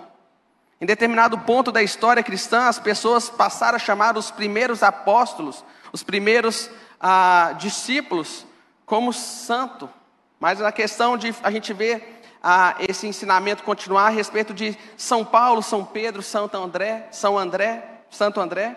Em 0.80 0.86
determinado 0.86 1.38
ponto 1.40 1.72
da 1.72 1.82
história 1.82 2.22
cristã, 2.22 2.68
as 2.68 2.80
pessoas 2.80 3.30
passaram 3.30 3.78
a 3.78 3.80
chamar 3.80 4.18
os 4.18 4.32
primeiros 4.32 4.84
apóstolos, 4.84 5.64
os 5.94 6.04
primeiros 6.04 6.70
ah, 7.00 7.56
discípulos, 7.58 8.46
como 8.86 9.14
santo. 9.14 9.90
Mas 10.40 10.62
a 10.62 10.72
questão 10.72 11.18
de 11.18 11.34
a 11.42 11.50
gente 11.50 11.72
ver 11.72 12.22
a 12.44 12.76
esse 12.80 13.08
ensinamento 13.08 13.64
continuar 13.64 14.08
a 14.08 14.10
respeito 14.10 14.54
de 14.54 14.78
São 14.98 15.24
Paulo, 15.24 15.64
São 15.64 15.86
Pedro, 15.86 16.22
Santo 16.22 16.58
André, 16.58 17.08
São 17.12 17.38
André, 17.38 18.02
Santo 18.10 18.42
André. 18.42 18.76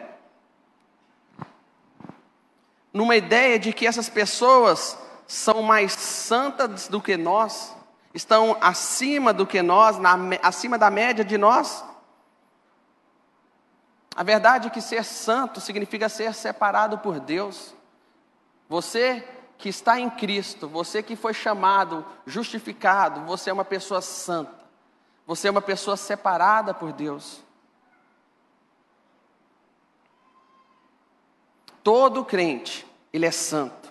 Numa 2.92 3.16
ideia 3.16 3.58
de 3.58 3.72
que 3.72 3.86
essas 3.86 4.08
pessoas 4.08 4.96
são 5.26 5.62
mais 5.62 5.92
santas 5.92 6.88
do 6.88 7.00
que 7.00 7.16
nós, 7.16 7.74
estão 8.14 8.56
acima 8.60 9.32
do 9.32 9.46
que 9.46 9.60
nós, 9.60 9.98
na, 9.98 10.16
acima 10.42 10.78
da 10.78 10.90
média 10.90 11.24
de 11.24 11.36
nós. 11.36 11.84
A 14.14 14.22
verdade 14.22 14.68
é 14.68 14.70
que 14.70 14.80
ser 14.80 15.04
santo 15.04 15.60
significa 15.60 16.08
ser 16.08 16.32
separado 16.32 16.98
por 16.98 17.20
Deus. 17.20 17.74
Você 18.68 19.26
que 19.58 19.68
está 19.68 20.00
em 20.00 20.08
Cristo, 20.08 20.68
você 20.68 21.02
que 21.02 21.16
foi 21.16 21.34
chamado, 21.34 22.04
justificado, 22.26 23.20
você 23.22 23.50
é 23.50 23.52
uma 23.52 23.64
pessoa 23.64 24.00
santa. 24.00 24.64
Você 25.26 25.48
é 25.48 25.50
uma 25.50 25.62
pessoa 25.62 25.96
separada 25.96 26.72
por 26.72 26.92
Deus. 26.92 27.42
Todo 31.82 32.24
crente, 32.24 32.86
ele 33.12 33.26
é 33.26 33.30
santo. 33.30 33.85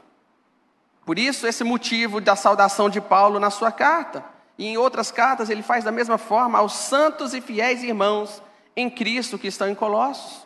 Por 1.06 1.20
isso, 1.20 1.46
esse 1.46 1.64
motivo 1.64 2.20
da 2.20 2.36
saudação 2.36 2.90
de 2.90 3.00
Paulo 3.00 3.40
na 3.40 3.52
sua 3.52 3.72
carta. 3.72 4.26
E 4.58 4.66
em 4.66 4.78
outras 4.78 5.12
cartas, 5.12 5.50
ele 5.50 5.62
faz 5.62 5.84
da 5.84 5.92
mesma 5.92 6.18
forma 6.18 6.58
aos 6.58 6.74
santos 6.74 7.34
e 7.34 7.42
fiéis 7.42 7.84
irmãos 7.84 8.42
em 8.76 8.90
Cristo 8.90 9.38
que 9.38 9.48
estão 9.48 9.70
em 9.70 9.76
Colossos. 9.76 10.46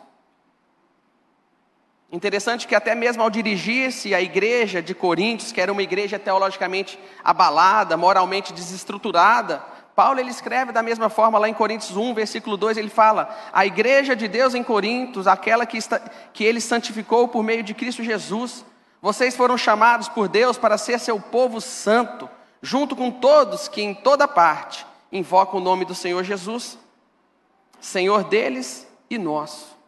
Interessante 2.12 2.66
que 2.66 2.74
até 2.74 2.94
mesmo 2.94 3.22
ao 3.22 3.30
dirigir-se 3.30 4.14
à 4.14 4.20
igreja 4.20 4.82
de 4.82 4.94
Coríntios, 4.94 5.52
que 5.52 5.60
era 5.60 5.72
uma 5.72 5.82
igreja 5.82 6.18
teologicamente 6.18 6.98
abalada, 7.22 7.96
moralmente 7.96 8.52
desestruturada, 8.52 9.64
Paulo 9.94 10.18
ele 10.18 10.30
escreve 10.30 10.72
da 10.72 10.82
mesma 10.82 11.08
forma 11.08 11.38
lá 11.38 11.48
em 11.48 11.54
Coríntios 11.54 11.96
1, 11.96 12.14
versículo 12.14 12.56
2, 12.56 12.76
ele 12.78 12.90
fala: 12.90 13.36
"A 13.52 13.64
igreja 13.64 14.16
de 14.16 14.26
Deus 14.26 14.54
em 14.54 14.62
Coríntios, 14.62 15.28
aquela 15.28 15.64
que, 15.64 15.76
está, 15.76 16.00
que 16.32 16.42
ele 16.42 16.60
santificou 16.60 17.28
por 17.28 17.44
meio 17.44 17.62
de 17.62 17.74
Cristo 17.74 18.02
Jesus, 18.02 18.64
vocês 19.02 19.34
foram 19.34 19.56
chamados 19.56 20.08
por 20.08 20.28
Deus 20.28 20.58
para 20.58 20.76
ser 20.76 20.98
seu 20.98 21.18
povo 21.18 21.60
santo, 21.60 22.28
junto 22.60 22.94
com 22.94 23.10
todos 23.10 23.66
que 23.66 23.80
em 23.80 23.94
toda 23.94 24.28
parte 24.28 24.86
invocam 25.10 25.58
o 25.58 25.62
nome 25.62 25.84
do 25.84 25.94
Senhor 25.94 26.22
Jesus, 26.22 26.78
Senhor 27.80 28.24
deles 28.24 28.86
e 29.08 29.16
nosso." 29.16 29.78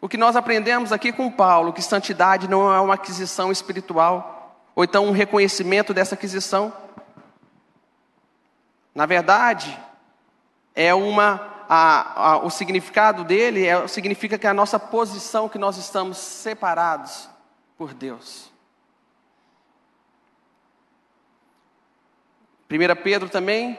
O 0.00 0.08
que 0.08 0.16
nós 0.16 0.36
aprendemos 0.36 0.92
aqui 0.92 1.12
com 1.12 1.30
Paulo, 1.30 1.72
que 1.72 1.82
santidade 1.82 2.48
não 2.48 2.72
é 2.72 2.80
uma 2.80 2.94
aquisição 2.94 3.50
espiritual, 3.50 4.58
ou 4.74 4.84
então 4.84 5.06
um 5.06 5.12
reconhecimento 5.12 5.94
dessa 5.94 6.14
aquisição. 6.14 6.72
Na 8.94 9.06
verdade, 9.06 9.78
é 10.74 10.94
uma 10.94 11.54
a, 11.68 12.32
a, 12.32 12.38
o 12.38 12.50
significado 12.50 13.24
dele 13.24 13.66
é, 13.66 13.88
significa 13.88 14.36
que 14.36 14.46
é 14.46 14.50
a 14.50 14.54
nossa 14.54 14.78
posição 14.78 15.48
que 15.48 15.58
nós 15.58 15.78
estamos 15.78 16.18
separados 16.18 17.33
por 17.76 17.94
Deus. 17.94 18.52
1 22.70 23.02
Pedro 23.02 23.28
também 23.28 23.78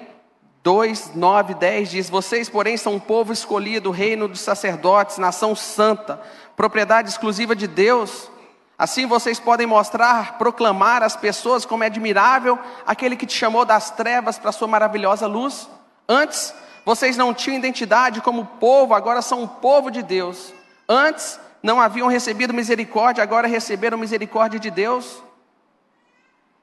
2, 0.66 1.14
9, 1.14 1.54
10 1.54 1.92
diz: 1.92 2.10
Vocês, 2.10 2.50
porém, 2.50 2.76
são 2.76 2.96
um 2.96 3.00
povo 3.00 3.32
escolhido, 3.32 3.92
reino 3.92 4.28
dos 4.28 4.40
sacerdotes, 4.40 5.20
nação 5.20 5.56
santa, 5.56 6.20
propriedade 6.56 7.10
exclusiva 7.10 7.56
de 7.56 7.68
Deus. 7.68 8.32
Assim 8.78 9.06
vocês 9.06 9.40
podem 9.40 9.68
mostrar, 9.68 10.38
proclamar 10.38 11.04
às 11.04 11.16
pessoas 11.16 11.66
como 11.66 11.84
é 11.84 11.88
admirável 11.88 12.58
aquele 12.86 13.16
que 13.16 13.28
te 13.28 13.38
chamou 13.38 13.64
das 13.64 13.92
trevas 13.92 14.40
para 14.40 14.50
a 14.50 14.54
sua 14.54 14.68
maravilhosa 14.68 15.28
luz. 15.28 15.70
Antes, 16.10 16.54
vocês 16.84 17.16
não 17.16 17.34
tinham 17.34 17.60
identidade 17.60 18.20
como 18.20 18.46
povo, 18.60 18.94
agora 18.94 19.22
são 19.22 19.44
um 19.44 19.48
povo 19.48 19.92
de 19.92 20.02
Deus. 20.02 20.52
Antes, 20.90 21.40
não 21.62 21.80
haviam 21.82 22.08
recebido 22.08 22.54
misericórdia, 22.54 23.24
agora 23.24 23.48
receberam 23.48 23.98
misericórdia 23.98 24.60
de 24.60 24.70
Deus. 24.70 25.22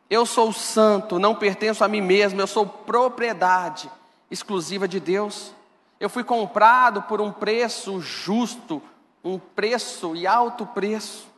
Eu 0.09 0.27
sou 0.27 0.53
santo, 0.53 1.19
não 1.19 1.35
pertenço 1.35 1.83
a 1.83 1.89
mim 1.89 2.01
mesmo, 2.01 2.41
eu 2.41 2.47
sou 2.47 2.67
propriedade 2.67 3.91
exclusiva 4.31 4.87
de 4.87 5.01
Deus. 5.01 5.55
Eu 5.99 6.11
fui 6.11 6.25
comprado 6.25 7.03
por 7.03 7.21
um 7.21 7.31
preço 7.31 8.01
justo, 8.01 8.83
um 9.23 9.39
preço 9.39 10.17
e 10.17 10.27
alto 10.27 10.67
preço. 10.67 11.29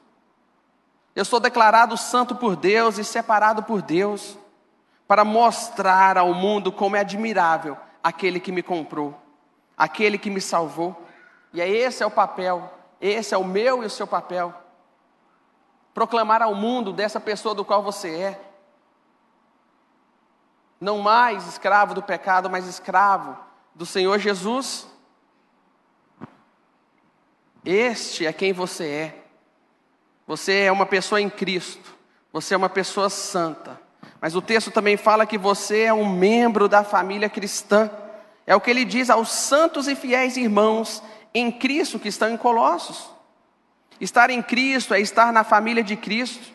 Eu 1.14 1.24
sou 1.24 1.38
declarado 1.38 1.96
santo 1.96 2.34
por 2.34 2.56
Deus 2.56 2.98
e 2.98 3.04
separado 3.04 3.62
por 3.62 3.80
Deus, 3.80 4.36
para 5.06 5.24
mostrar 5.24 6.18
ao 6.18 6.34
mundo 6.34 6.72
como 6.72 6.96
é 6.96 7.00
admirável 7.00 7.76
aquele 8.02 8.40
que 8.40 8.50
me 8.50 8.62
comprou, 8.62 9.14
aquele 9.76 10.18
que 10.18 10.30
me 10.30 10.40
salvou. 10.40 11.00
E 11.52 11.60
é 11.60 11.68
esse 11.68 12.02
é 12.02 12.06
o 12.06 12.10
papel, 12.10 12.72
esse 13.10 13.34
é 13.34 13.38
o 13.38 13.44
meu 13.44 13.82
e 13.82 13.86
o 13.86 13.90
seu 13.90 14.06
papel. 14.06 14.54
Proclamar 15.92 16.42
ao 16.42 16.54
mundo 16.54 16.92
dessa 16.92 17.20
pessoa 17.20 17.54
do 17.54 17.64
qual 17.64 17.82
você 17.82 18.14
é 18.14 18.40
não 20.84 20.98
mais 20.98 21.46
escravo 21.46 21.94
do 21.94 22.02
pecado, 22.02 22.50
mas 22.50 22.66
escravo 22.66 23.38
do 23.74 23.86
Senhor 23.86 24.18
Jesus. 24.18 24.86
Este 27.64 28.26
é 28.26 28.32
quem 28.34 28.52
você 28.52 28.86
é. 28.86 29.24
Você 30.26 30.60
é 30.60 30.72
uma 30.72 30.84
pessoa 30.84 31.20
em 31.22 31.30
Cristo. 31.30 31.94
Você 32.30 32.52
é 32.52 32.56
uma 32.56 32.68
pessoa 32.68 33.08
santa. 33.08 33.80
Mas 34.20 34.36
o 34.36 34.42
texto 34.42 34.70
também 34.70 34.98
fala 34.98 35.24
que 35.24 35.38
você 35.38 35.84
é 35.84 35.92
um 35.92 36.06
membro 36.06 36.68
da 36.68 36.84
família 36.84 37.30
cristã. 37.30 37.90
É 38.46 38.54
o 38.54 38.60
que 38.60 38.70
ele 38.70 38.84
diz 38.84 39.08
aos 39.08 39.30
santos 39.30 39.88
e 39.88 39.96
fiéis 39.96 40.36
irmãos 40.36 41.02
em 41.34 41.50
Cristo 41.50 41.98
que 41.98 42.08
estão 42.08 42.30
em 42.30 42.36
Colossos. 42.36 43.10
Estar 44.00 44.30
em 44.30 44.42
Cristo 44.42 44.94
é 44.94 45.00
estar 45.00 45.32
na 45.32 45.42
família 45.42 45.82
de 45.82 45.96
Cristo. 45.96 46.52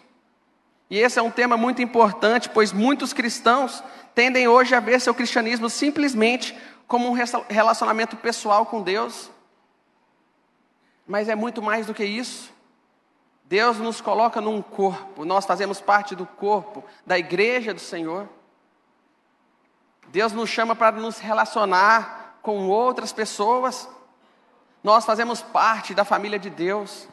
E 0.90 0.98
esse 0.98 1.20
é 1.20 1.22
um 1.22 1.30
tema 1.30 1.58
muito 1.58 1.82
importante, 1.82 2.50
pois 2.50 2.72
muitos 2.72 3.14
cristãos 3.14 3.84
tendem 4.16 4.48
hoje 4.48 4.74
a 4.74 4.80
ver 4.80 5.00
seu 5.00 5.14
cristianismo 5.14 5.70
simplesmente 5.70 6.58
como 6.88 7.08
um 7.08 7.16
relacionamento 7.48 8.18
pessoal 8.18 8.66
com 8.66 8.82
Deus. 8.82 9.30
Mas 11.06 11.30
é 11.30 11.36
muito 11.36 11.62
mais 11.62 11.86
do 11.86 11.94
que 11.94 12.04
isso. 12.04 12.52
Deus 13.46 13.78
nos 13.78 14.00
coloca 14.00 14.40
num 14.40 14.62
corpo, 14.62 15.26
nós 15.26 15.44
fazemos 15.44 15.82
parte 15.82 16.16
do 16.16 16.26
corpo, 16.26 16.84
da 17.06 17.18
igreja 17.18 17.74
do 17.74 17.80
Senhor. 17.80 18.30
Deus 20.10 20.34
nos 20.34 20.50
chama 20.50 20.76
para 20.76 20.98
nos 20.98 21.18
relacionar 21.18 22.38
com 22.42 22.68
outras 22.68 23.12
pessoas. 23.12 23.88
Nós 24.84 25.06
fazemos 25.06 25.42
parte 25.42 25.94
da 25.94 26.06
família 26.06 26.40
de 26.40 26.50
Deus. 26.50 27.08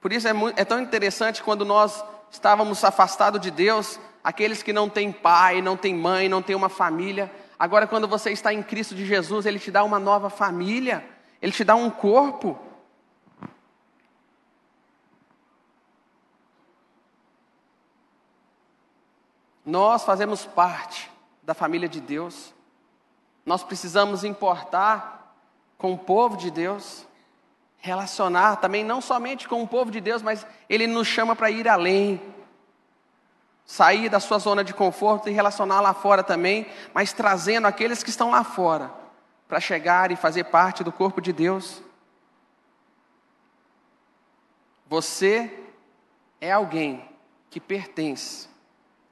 Por 0.00 0.12
isso 0.12 0.28
é, 0.28 0.32
muito, 0.32 0.58
é 0.58 0.64
tão 0.64 0.80
interessante 0.80 1.42
quando 1.42 1.64
nós 1.64 2.04
estávamos 2.30 2.84
afastados 2.84 3.40
de 3.40 3.50
Deus, 3.50 3.98
aqueles 4.22 4.62
que 4.62 4.72
não 4.72 4.88
têm 4.88 5.10
pai, 5.10 5.60
não 5.60 5.76
têm 5.76 5.94
mãe, 5.94 6.28
não 6.28 6.42
têm 6.42 6.54
uma 6.54 6.68
família. 6.68 7.32
Agora, 7.58 7.86
quando 7.86 8.06
você 8.06 8.30
está 8.30 8.52
em 8.52 8.62
Cristo 8.62 8.94
de 8.94 9.04
Jesus, 9.04 9.44
Ele 9.44 9.58
te 9.58 9.70
dá 9.70 9.82
uma 9.82 9.98
nova 9.98 10.30
família, 10.30 11.04
Ele 11.42 11.50
te 11.50 11.64
dá 11.64 11.74
um 11.74 11.90
corpo. 11.90 12.56
Nós 19.66 20.04
fazemos 20.04 20.46
parte 20.46 21.10
da 21.42 21.52
família 21.54 21.88
de 21.88 22.00
Deus. 22.00 22.54
Nós 23.44 23.64
precisamos 23.64 24.22
importar 24.22 25.17
com 25.78 25.92
o 25.92 25.98
povo 25.98 26.36
de 26.36 26.50
Deus, 26.50 27.06
relacionar 27.78 28.56
também 28.56 28.82
não 28.82 29.00
somente 29.00 29.48
com 29.48 29.62
o 29.62 29.68
povo 29.68 29.90
de 29.90 30.00
Deus, 30.00 30.20
mas 30.20 30.44
Ele 30.68 30.88
nos 30.88 31.06
chama 31.06 31.36
para 31.36 31.50
ir 31.50 31.68
além, 31.68 32.20
sair 33.64 34.08
da 34.08 34.18
sua 34.18 34.38
zona 34.38 34.64
de 34.64 34.74
conforto 34.74 35.28
e 35.28 35.32
relacionar 35.32 35.80
lá 35.80 35.94
fora 35.94 36.24
também, 36.24 36.66
mas 36.92 37.12
trazendo 37.12 37.66
aqueles 37.66 38.02
que 38.02 38.10
estão 38.10 38.30
lá 38.30 38.42
fora 38.42 38.92
para 39.46 39.60
chegar 39.60 40.10
e 40.10 40.16
fazer 40.16 40.44
parte 40.44 40.82
do 40.82 40.90
corpo 40.90 41.20
de 41.20 41.32
Deus. 41.32 41.80
Você 44.88 45.64
é 46.40 46.50
alguém 46.50 47.08
que 47.50 47.60
pertence 47.60 48.48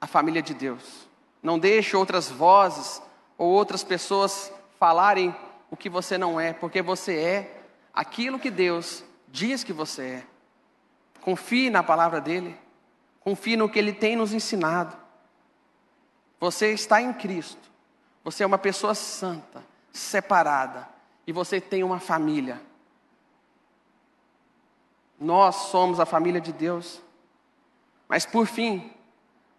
à 0.01 0.07
família 0.07 0.41
de 0.41 0.53
Deus. 0.53 1.07
Não 1.41 1.57
deixe 1.57 1.95
outras 1.95 2.29
vozes 2.29 3.01
ou 3.37 3.47
outras 3.47 3.83
pessoas 3.83 4.51
falarem 4.79 5.35
o 5.69 5.77
que 5.77 5.89
você 5.89 6.17
não 6.17 6.39
é, 6.39 6.53
porque 6.53 6.81
você 6.81 7.17
é 7.17 7.63
aquilo 7.93 8.39
que 8.39 8.49
Deus 8.49 9.03
diz 9.27 9.63
que 9.63 9.73
você 9.73 10.03
é. 10.03 10.23
Confie 11.21 11.69
na 11.69 11.83
palavra 11.83 12.21
dele. 12.21 12.57
Confie 13.19 13.57
no 13.57 13.69
que 13.69 13.77
ele 13.77 13.91
tem 13.91 14.15
nos 14.15 14.33
ensinado. 14.33 14.95
Você 16.39 16.71
está 16.71 17.01
em 17.01 17.11
Cristo. 17.11 17.69
Você 18.23 18.43
é 18.43 18.45
uma 18.45 18.57
pessoa 18.57 18.93
santa, 18.93 19.63
separada, 19.91 20.87
e 21.25 21.31
você 21.31 21.59
tem 21.59 21.83
uma 21.83 21.99
família. 21.99 22.61
Nós 25.19 25.55
somos 25.55 25.99
a 25.99 26.05
família 26.05 26.39
de 26.39 26.53
Deus. 26.53 27.01
Mas 28.07 28.25
por 28.25 28.45
fim, 28.45 28.91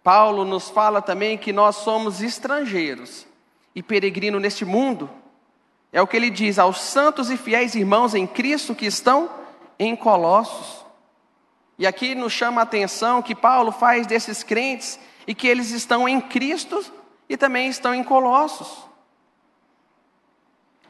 Paulo 0.02 0.44
nos 0.44 0.70
fala 0.70 1.02
também 1.02 1.36
que 1.36 1.52
nós 1.52 1.76
somos 1.76 2.22
estrangeiros 2.22 3.26
e 3.74 3.82
peregrinos 3.82 4.40
neste 4.40 4.64
mundo. 4.64 5.10
É 5.92 6.02
o 6.02 6.06
que 6.06 6.16
ele 6.16 6.30
diz 6.30 6.58
aos 6.58 6.80
santos 6.80 7.30
e 7.30 7.36
fiéis 7.36 7.74
irmãos 7.74 8.14
em 8.14 8.26
Cristo 8.26 8.74
que 8.74 8.86
estão 8.86 9.30
em 9.78 9.96
Colossos. 9.96 10.84
E 11.78 11.86
aqui 11.86 12.14
nos 12.14 12.32
chama 12.32 12.60
a 12.60 12.64
atenção 12.64 13.22
que 13.22 13.34
Paulo 13.34 13.72
faz 13.72 14.06
desses 14.06 14.42
crentes 14.42 14.98
e 15.26 15.34
que 15.34 15.46
eles 15.46 15.70
estão 15.70 16.08
em 16.08 16.20
Cristo 16.20 16.84
e 17.28 17.36
também 17.36 17.68
estão 17.68 17.94
em 17.94 18.02
Colossos. 18.02 18.88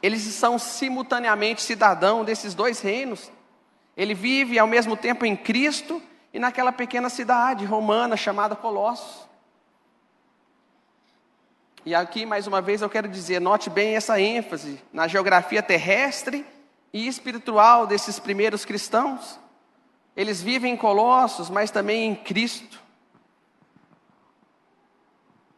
Eles 0.01 0.21
são 0.21 0.57
simultaneamente 0.57 1.61
cidadãos 1.61 2.25
desses 2.25 2.53
dois 2.53 2.81
reinos. 2.81 3.31
Ele 3.95 4.13
vive 4.13 4.57
ao 4.57 4.67
mesmo 4.67 4.97
tempo 4.97 5.25
em 5.25 5.35
Cristo 5.35 6.01
e 6.33 6.39
naquela 6.39 6.71
pequena 6.71 7.09
cidade 7.09 7.65
romana 7.65 8.17
chamada 8.17 8.55
Colossos. 8.55 9.28
E 11.85 11.95
aqui, 11.95 12.25
mais 12.25 12.45
uma 12.45 12.61
vez, 12.61 12.81
eu 12.81 12.89
quero 12.89 13.07
dizer: 13.07 13.39
note 13.39 13.69
bem 13.69 13.95
essa 13.95 14.19
ênfase 14.19 14.81
na 14.91 15.07
geografia 15.07 15.63
terrestre 15.63 16.45
e 16.93 17.07
espiritual 17.07 17.87
desses 17.87 18.19
primeiros 18.19 18.65
cristãos. 18.65 19.39
Eles 20.15 20.41
vivem 20.41 20.73
em 20.73 20.77
Colossos, 20.77 21.49
mas 21.49 21.71
também 21.71 22.09
em 22.11 22.15
Cristo. 22.15 22.79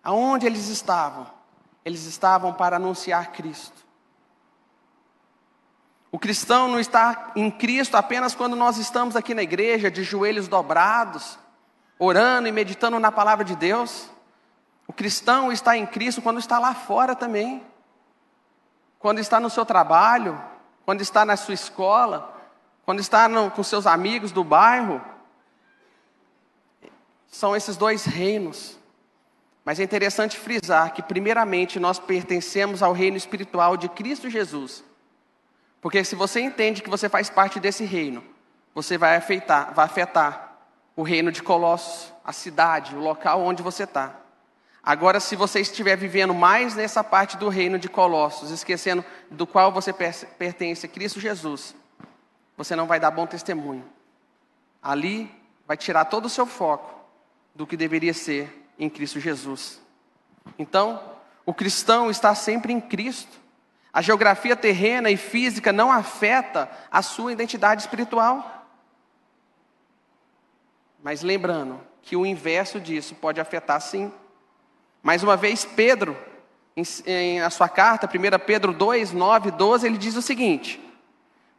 Aonde 0.03 0.45
eles 0.45 0.67
estavam? 0.67 1.27
Eles 1.83 2.05
estavam 2.05 2.53
para 2.53 2.75
anunciar 2.75 3.31
Cristo. 3.31 3.81
O 6.11 6.19
cristão 6.19 6.67
não 6.67 6.79
está 6.79 7.31
em 7.35 7.49
Cristo 7.49 7.95
apenas 7.95 8.35
quando 8.35 8.55
nós 8.55 8.77
estamos 8.77 9.15
aqui 9.15 9.33
na 9.33 9.41
igreja, 9.41 9.89
de 9.89 10.03
joelhos 10.03 10.47
dobrados, 10.47 11.39
orando 11.97 12.47
e 12.47 12.51
meditando 12.51 12.99
na 12.99 13.11
palavra 13.11 13.45
de 13.45 13.55
Deus. 13.55 14.09
O 14.91 14.93
cristão 14.93 15.49
está 15.49 15.77
em 15.77 15.85
Cristo 15.85 16.21
quando 16.21 16.39
está 16.39 16.59
lá 16.59 16.75
fora 16.75 17.15
também. 17.15 17.63
Quando 18.99 19.19
está 19.19 19.39
no 19.39 19.49
seu 19.49 19.65
trabalho, 19.65 20.37
quando 20.85 20.99
está 20.99 21.23
na 21.23 21.37
sua 21.37 21.53
escola, 21.53 22.37
quando 22.85 22.99
está 22.99 23.29
no, 23.29 23.49
com 23.49 23.63
seus 23.63 23.87
amigos 23.87 24.33
do 24.33 24.43
bairro. 24.43 25.01
São 27.31 27.55
esses 27.55 27.77
dois 27.77 28.03
reinos. 28.03 28.77
Mas 29.63 29.79
é 29.79 29.83
interessante 29.83 30.37
frisar 30.37 30.93
que, 30.93 31.01
primeiramente, 31.01 31.79
nós 31.79 31.97
pertencemos 31.97 32.83
ao 32.83 32.91
reino 32.91 33.15
espiritual 33.15 33.77
de 33.77 33.87
Cristo 33.87 34.29
Jesus 34.29 34.83
porque 35.81 36.03
se 36.03 36.15
você 36.15 36.39
entende 36.39 36.83
que 36.83 36.89
você 36.89 37.09
faz 37.09 37.29
parte 37.29 37.59
desse 37.59 37.83
reino, 37.83 38.23
você 38.73 38.99
vai 38.99 39.15
afetar, 39.17 39.73
vai 39.73 39.85
afetar 39.85 40.59
o 40.95 41.01
reino 41.01 41.31
de 41.31 41.41
Colossos, 41.41 42.13
a 42.23 42.31
cidade, 42.31 42.95
o 42.95 42.99
local 42.99 43.41
onde 43.41 43.63
você 43.63 43.83
está. 43.83 44.15
Agora, 44.83 45.19
se 45.19 45.35
você 45.35 45.59
estiver 45.59 45.95
vivendo 45.95 46.33
mais 46.33 46.75
nessa 46.75 47.03
parte 47.03 47.37
do 47.37 47.49
reino 47.49 47.77
de 47.77 47.87
Colossos, 47.87 48.49
esquecendo 48.49 49.05
do 49.29 49.45
qual 49.45 49.71
você 49.71 49.93
pertence, 49.93 50.87
Cristo 50.87 51.19
Jesus, 51.19 51.75
você 52.57 52.75
não 52.75 52.87
vai 52.87 52.99
dar 52.99 53.11
bom 53.11 53.27
testemunho. 53.27 53.85
Ali 54.81 55.29
vai 55.67 55.77
tirar 55.77 56.05
todo 56.05 56.25
o 56.25 56.29
seu 56.29 56.47
foco 56.47 56.99
do 57.53 57.67
que 57.67 57.77
deveria 57.77 58.13
ser 58.13 58.67
em 58.79 58.89
Cristo 58.89 59.19
Jesus. 59.19 59.79
Então, 60.57 60.99
o 61.45 61.53
cristão 61.53 62.09
está 62.09 62.33
sempre 62.33 62.73
em 62.73 62.81
Cristo. 62.81 63.39
A 63.93 64.01
geografia 64.01 64.55
terrena 64.55 65.11
e 65.11 65.17
física 65.17 65.71
não 65.71 65.91
afeta 65.91 66.69
a 66.89 67.01
sua 67.01 67.31
identidade 67.31 67.81
espiritual. 67.81 68.67
Mas 71.03 71.21
lembrando 71.21 71.79
que 72.01 72.15
o 72.15 72.25
inverso 72.25 72.79
disso 72.79 73.13
pode 73.15 73.39
afetar 73.39 73.79
sim. 73.81 74.11
Mais 75.01 75.23
uma 75.23 75.35
vez, 75.35 75.65
Pedro, 75.65 76.15
em, 76.75 76.83
em 77.05 77.49
sua 77.49 77.69
carta, 77.69 78.07
1 78.07 78.45
Pedro 78.45 78.73
2, 78.73 79.11
9, 79.11 79.51
12, 79.51 79.87
ele 79.87 79.97
diz 79.97 80.15
o 80.15 80.21
seguinte: 80.21 80.79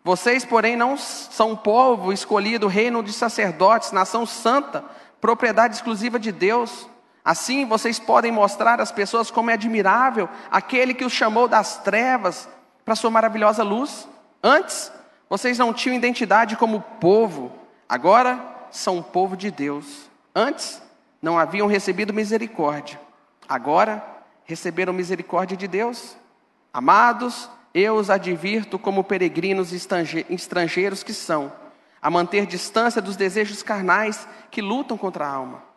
Vocês, 0.05 0.45
porém, 0.45 0.77
não 0.77 0.97
são 0.97 1.57
povo 1.57 2.13
escolhido, 2.13 2.67
reino 2.67 3.03
de 3.03 3.13
sacerdotes, 3.13 3.93
nação 3.93 4.25
santa, 4.25 4.85
propriedade 5.21 5.75
exclusiva 5.75 6.19
de 6.19 6.31
Deus 6.31 6.89
Assim 7.25 7.65
vocês 7.65 7.99
podem 8.01 8.33
mostrar 8.33 8.81
às 8.81 8.91
pessoas 8.91 9.31
como 9.31 9.51
é 9.51 9.55
admirável 9.55 10.29
aquele 10.51 10.93
que 10.93 11.05
os 11.05 11.13
chamou 11.13 11.47
das 11.47 11.79
trevas 11.79 12.49
para 12.85 12.97
sua 12.97 13.11
maravilhosa 13.11 13.63
luz. 13.63 14.09
Antes, 14.43 14.93
vocês 15.31 15.57
não 15.57 15.73
tinham 15.73 15.97
identidade 15.97 16.57
como 16.57 16.81
povo, 16.81 17.53
agora 17.89 18.41
são 18.73 19.01
povo 19.01 19.37
de 19.37 19.51
Deus. 19.53 20.11
Antes, 20.35 20.83
não 21.21 21.39
haviam 21.39 21.69
recebido 21.69 22.13
misericórdia, 22.13 23.01
agora 23.55 24.03
receberam 24.45 24.93
misericórdia 24.93 25.57
de 25.57 25.69
Deus. 25.69 26.17
Amados, 26.73 27.51
eu 27.75 27.95
os 27.97 28.11
advirto 28.11 28.79
como 28.79 29.05
peregrinos 29.05 29.73
estrangeiros 29.73 31.03
que 31.03 31.13
são, 31.13 31.53
a 32.01 32.11
manter 32.11 32.47
distância 32.47 33.03
dos 33.03 33.17
desejos 33.17 33.63
carnais 33.63 34.27
que 34.51 34.61
lutam 34.61 34.97
contra 34.97 35.27
a 35.27 35.31
alma 35.31 35.73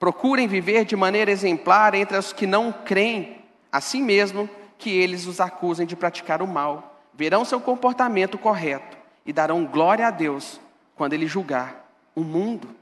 Procurem 0.00 0.48
viver 0.48 0.86
de 0.86 0.96
maneira 0.96 1.30
exemplar 1.30 1.94
entre 1.94 2.16
os 2.16 2.32
que 2.32 2.46
não 2.46 2.72
creem, 2.72 3.44
assim 3.70 4.02
mesmo 4.02 4.48
que 4.78 4.88
eles 4.88 5.26
os 5.26 5.40
acusem 5.40 5.86
de 5.86 5.94
praticar 5.94 6.40
o 6.40 6.46
mal. 6.46 7.02
Verão 7.12 7.44
seu 7.44 7.60
comportamento 7.60 8.38
correto 8.38 8.96
e 9.26 9.32
darão 9.32 9.66
glória 9.66 10.06
a 10.06 10.10
Deus 10.10 10.58
quando 10.96 11.12
ele 11.12 11.26
julgar 11.26 11.86
o 12.14 12.22
mundo. 12.22 12.74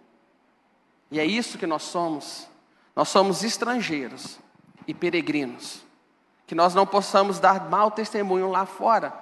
E 1.10 1.18
é 1.18 1.24
isso 1.24 1.58
que 1.58 1.66
nós 1.66 1.82
somos. 1.82 2.48
Nós 2.98 3.10
somos 3.10 3.44
estrangeiros 3.44 4.40
e 4.84 4.92
peregrinos. 4.92 5.84
Que 6.48 6.54
nós 6.56 6.74
não 6.74 6.84
possamos 6.84 7.38
dar 7.38 7.70
mau 7.70 7.92
testemunho 7.92 8.50
lá 8.50 8.66
fora, 8.66 9.14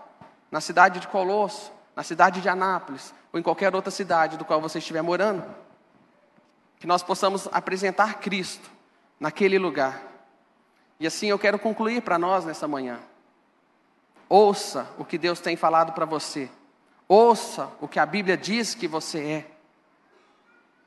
na 0.51 0.63
cidade 0.63 0.99
de 0.99 1.07
Colosso, 1.09 1.71
na 1.95 2.03
cidade 2.03 2.41
de 2.41 2.49
Anápolis, 2.49 3.13
ou 3.31 3.39
em 3.39 3.43
qualquer 3.43 3.75
outra 3.75 3.91
cidade 3.91 4.39
do 4.39 4.47
qual 4.47 4.63
você 4.63 4.79
estiver 4.79 5.03
morando 5.03 5.45
que 6.79 6.87
nós 6.87 7.03
possamos 7.03 7.51
apresentar 7.53 8.15
Cristo 8.15 8.71
naquele 9.21 9.59
lugar. 9.59 10.03
E 10.99 11.07
assim 11.07 11.27
eu 11.27 11.39
quero 11.39 11.59
concluir 11.59 12.01
para 12.01 12.19
nós 12.19 12.47
nessa 12.47 12.67
manhã. 12.67 12.99
Ouça 14.27 14.89
o 14.97 15.05
que 15.05 15.19
Deus 15.19 15.39
tem 15.39 15.55
falado 15.55 15.93
para 15.93 16.07
você. 16.07 16.51
Ouça 17.07 17.69
o 17.79 17.87
que 17.87 17.99
a 17.99 18.07
Bíblia 18.07 18.39
diz 18.39 18.75
que 18.75 18.89
você 18.89 19.23
é. 19.23 19.51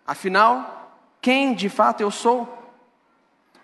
Afinal, 0.07 0.91
quem 1.21 1.53
de 1.53 1.69
fato 1.69 2.01
eu 2.01 2.09
sou? 2.09 2.58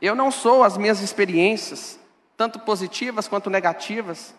Eu 0.06 0.14
não 0.14 0.30
sou 0.30 0.64
as 0.64 0.78
minhas 0.78 1.02
experiências, 1.02 2.00
tanto 2.38 2.60
positivas 2.60 3.28
quanto 3.28 3.50
negativas, 3.50 4.36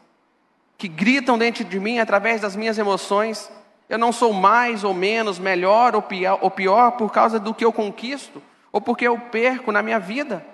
que 0.79 0.87
gritam 0.87 1.37
dentro 1.37 1.65
de 1.65 1.81
mim 1.81 1.99
através 1.99 2.41
das 2.41 2.55
minhas 2.55 2.79
emoções, 2.79 3.51
eu 3.89 3.99
não 3.99 4.13
sou 4.13 4.33
mais 4.33 4.85
ou 4.85 4.95
menos, 4.95 5.41
melhor 5.41 5.97
ou 5.97 6.03
pior, 6.03 6.39
ou 6.41 6.51
pior 6.53 6.93
por 6.93 7.11
causa 7.11 7.41
do 7.41 7.53
que 7.53 7.65
eu 7.65 7.73
conquisto 7.73 8.41
ou 8.71 8.81
porque 8.81 9.09
eu 9.09 9.19
perco 9.19 9.73
na 9.73 9.83
minha 9.83 9.99
vida. 9.99 10.47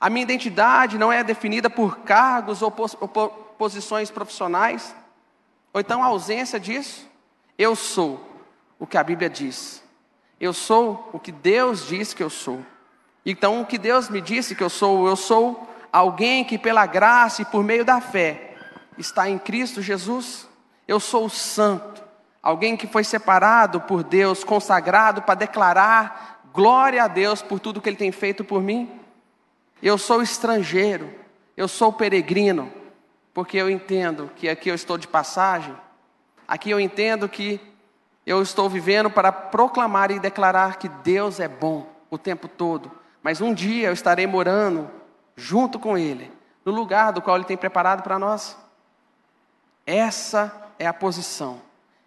A 0.00 0.10
minha 0.10 0.24
identidade 0.24 0.98
não 0.98 1.12
é 1.12 1.22
definida 1.22 1.70
por 1.70 1.98
cargos 1.98 2.62
ou, 2.62 2.70
pos, 2.70 2.96
ou 2.98 3.08
posições 3.08 4.10
profissionais, 4.10 4.92
ou 5.72 5.80
então 5.80 6.02
a 6.02 6.06
ausência 6.06 6.58
disso. 6.58 7.06
Eu 7.56 7.76
sou 7.76 8.28
o 8.76 8.88
que 8.88 8.98
a 8.98 9.04
Bíblia 9.04 9.30
diz. 9.30 9.84
Eu 10.40 10.52
sou 10.52 11.10
o 11.12 11.20
que 11.20 11.30
Deus 11.30 11.86
diz 11.86 12.12
que 12.12 12.24
eu 12.24 12.30
sou. 12.30 12.60
Então, 13.24 13.60
o 13.60 13.66
que 13.66 13.78
Deus 13.78 14.08
me 14.08 14.20
disse 14.20 14.54
que 14.54 14.62
eu 14.62 14.70
sou, 14.70 15.06
eu 15.06 15.16
sou 15.16 15.68
alguém 15.92 16.44
que, 16.44 16.58
pela 16.58 16.86
graça 16.86 17.42
e 17.42 17.44
por 17.44 17.62
meio 17.62 17.84
da 17.84 18.00
fé, 18.00 18.54
está 18.98 19.28
em 19.28 19.38
Cristo 19.38 19.80
Jesus. 19.80 20.48
Eu 20.88 20.98
sou 20.98 21.28
santo, 21.28 22.02
alguém 22.42 22.76
que 22.76 22.86
foi 22.86 23.04
separado 23.04 23.80
por 23.82 24.02
Deus, 24.02 24.42
consagrado 24.42 25.22
para 25.22 25.36
declarar 25.36 26.32
glória 26.52 27.02
a 27.04 27.08
Deus 27.08 27.40
por 27.40 27.58
tudo 27.58 27.80
que 27.80 27.88
Ele 27.88 27.96
tem 27.96 28.12
feito 28.12 28.44
por 28.44 28.62
mim. 28.62 28.90
Eu 29.82 29.96
sou 29.96 30.22
estrangeiro, 30.22 31.12
eu 31.56 31.66
sou 31.66 31.92
peregrino, 31.92 32.72
porque 33.32 33.56
eu 33.56 33.70
entendo 33.70 34.30
que 34.36 34.48
aqui 34.48 34.68
eu 34.68 34.74
estou 34.74 34.98
de 34.98 35.08
passagem, 35.08 35.74
aqui 36.46 36.70
eu 36.70 36.78
entendo 36.78 37.28
que 37.28 37.60
eu 38.24 38.42
estou 38.42 38.68
vivendo 38.68 39.10
para 39.10 39.32
proclamar 39.32 40.10
e 40.10 40.20
declarar 40.20 40.76
que 40.76 40.88
Deus 40.88 41.40
é 41.40 41.48
bom 41.48 41.86
o 42.10 42.18
tempo 42.18 42.46
todo, 42.46 42.90
mas 43.22 43.40
um 43.40 43.54
dia 43.54 43.88
eu 43.88 43.92
estarei 43.92 44.26
morando 44.26 44.90
junto 45.36 45.78
com 45.78 45.96
Ele, 45.96 46.30
no 46.64 46.72
lugar 46.72 47.12
do 47.12 47.22
qual 47.22 47.36
Ele 47.36 47.44
tem 47.44 47.56
preparado 47.56 48.02
para 48.02 48.18
nós. 48.18 48.56
Essa 49.86 50.70
é 50.78 50.86
a 50.86 50.92
posição, 50.92 51.60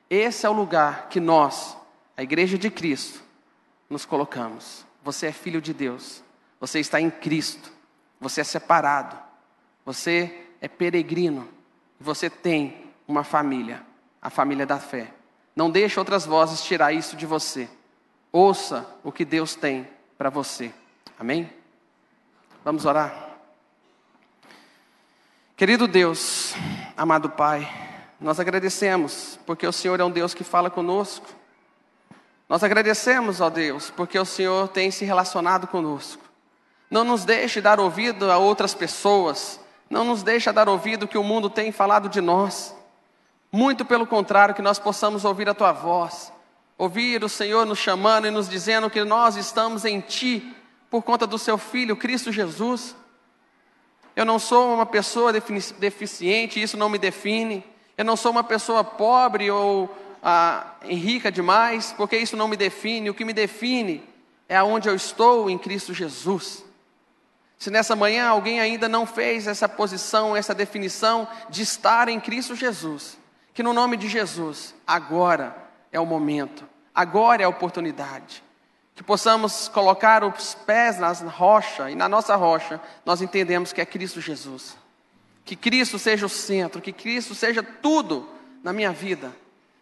esse 0.09 0.45
é 0.45 0.49
o 0.49 0.53
lugar 0.53 1.07
que 1.09 1.19
nós, 1.19 1.77
a 2.15 2.23
Igreja 2.23 2.57
de 2.57 2.69
Cristo, 2.69 3.23
nos 3.89 4.05
colocamos. 4.05 4.85
Você 5.03 5.27
é 5.27 5.31
filho 5.31 5.61
de 5.61 5.73
Deus, 5.73 6.23
você 6.59 6.79
está 6.79 6.99
em 6.99 7.09
Cristo, 7.09 7.71
você 8.19 8.41
é 8.41 8.43
separado, 8.43 9.17
você 9.85 10.47
é 10.59 10.67
peregrino, 10.67 11.47
você 11.99 12.29
tem 12.29 12.91
uma 13.07 13.23
família, 13.23 13.85
a 14.21 14.29
família 14.29 14.65
da 14.65 14.79
fé. 14.79 15.13
Não 15.55 15.69
deixe 15.69 15.99
outras 15.99 16.25
vozes 16.25 16.63
tirar 16.63 16.91
isso 16.91 17.15
de 17.15 17.25
você. 17.25 17.69
Ouça 18.31 18.85
o 19.03 19.11
que 19.11 19.23
Deus 19.23 19.55
tem 19.55 19.87
para 20.17 20.29
você. 20.29 20.73
Amém? 21.17 21.49
Vamos 22.63 22.83
orar? 22.83 23.37
Querido 25.55 25.87
Deus, 25.87 26.53
amado 26.97 27.29
Pai, 27.29 27.71
nós 28.19 28.37
agradecemos 28.37 29.39
porque 29.45 29.65
o 29.65 29.71
Senhor 29.71 29.97
é 30.01 30.03
um 30.03 30.11
Deus 30.11 30.33
que 30.33 30.43
fala 30.43 30.69
conosco. 30.69 31.25
Nós 32.49 32.65
agradecemos, 32.65 33.39
ó 33.39 33.49
Deus, 33.49 33.89
porque 33.89 34.19
o 34.19 34.25
Senhor 34.25 34.67
tem 34.67 34.91
se 34.91 35.05
relacionado 35.05 35.67
conosco. 35.67 36.21
Não 36.91 37.05
nos 37.05 37.23
deixe 37.23 37.61
dar 37.61 37.79
ouvido 37.79 38.29
a 38.29 38.37
outras 38.37 38.73
pessoas, 38.73 39.57
não 39.89 40.03
nos 40.03 40.21
deixe 40.21 40.51
dar 40.51 40.67
ouvido 40.67 41.07
que 41.07 41.17
o 41.17 41.23
mundo 41.23 41.49
tem 41.49 41.71
falado 41.71 42.09
de 42.09 42.19
nós. 42.19 42.75
Muito 43.49 43.85
pelo 43.85 44.05
contrário, 44.05 44.53
que 44.53 44.61
nós 44.61 44.79
possamos 44.79 45.23
ouvir 45.23 45.47
a 45.47 45.53
tua 45.53 45.71
voz, 45.71 46.29
ouvir 46.77 47.23
o 47.23 47.29
Senhor 47.29 47.65
nos 47.65 47.79
chamando 47.79 48.27
e 48.27 48.31
nos 48.31 48.49
dizendo 48.49 48.89
que 48.89 49.05
nós 49.05 49.37
estamos 49.37 49.85
em 49.85 50.01
ti 50.01 50.53
por 50.89 51.03
conta 51.03 51.25
do 51.25 51.37
seu 51.37 51.57
filho 51.57 51.95
Cristo 51.95 52.31
Jesus. 52.31 52.95
Eu 54.15 54.25
não 54.25 54.39
sou 54.39 54.73
uma 54.73 54.85
pessoa 54.85 55.33
deficiente, 55.33 56.61
isso 56.61 56.77
não 56.77 56.89
me 56.89 56.97
define. 56.97 57.63
Eu 57.97 58.05
não 58.05 58.15
sou 58.15 58.31
uma 58.31 58.43
pessoa 58.43 58.83
pobre 58.83 59.51
ou 59.51 59.93
ah, 60.23 60.75
rica 60.83 61.31
demais, 61.31 61.93
porque 61.95 62.17
isso 62.17 62.37
não 62.37 62.47
me 62.47 62.55
define. 62.55 63.09
O 63.09 63.13
que 63.13 63.25
me 63.25 63.33
define 63.33 64.03
é 64.47 64.55
aonde 64.55 64.87
eu 64.87 64.95
estou 64.95 65.49
em 65.49 65.57
Cristo 65.57 65.93
Jesus. 65.93 66.63
Se 67.57 67.69
nessa 67.69 67.95
manhã 67.95 68.27
alguém 68.27 68.59
ainda 68.59 68.87
não 68.87 69.05
fez 69.05 69.47
essa 69.47 69.67
posição, 69.67 70.35
essa 70.35 70.53
definição 70.53 71.27
de 71.49 71.63
estar 71.63 72.07
em 72.07 72.19
Cristo 72.19 72.55
Jesus, 72.55 73.17
que 73.53 73.63
no 73.63 73.73
nome 73.73 73.97
de 73.97 74.07
Jesus, 74.07 74.75
agora 74.85 75.55
é 75.91 75.99
o 75.99 76.05
momento, 76.05 76.67
agora 76.93 77.41
é 77.41 77.45
a 77.45 77.49
oportunidade. 77.49 78.44
Que 78.95 79.03
possamos 79.03 79.67
colocar 79.67 80.23
os 80.23 80.55
pés 80.55 80.97
na 80.97 81.11
rocha, 81.11 81.91
e 81.91 81.95
na 81.95 82.07
nossa 82.07 82.35
rocha 82.35 82.79
nós 83.05 83.21
entendemos 83.21 83.73
que 83.73 83.81
é 83.81 83.85
Cristo 83.85 84.21
Jesus. 84.21 84.77
Que 85.43 85.55
Cristo 85.55 85.99
seja 85.99 86.25
o 86.25 86.29
centro, 86.29 86.81
que 86.81 86.93
Cristo 86.93 87.35
seja 87.35 87.61
tudo 87.61 88.27
na 88.63 88.71
minha 88.71 88.91
vida. 88.91 89.31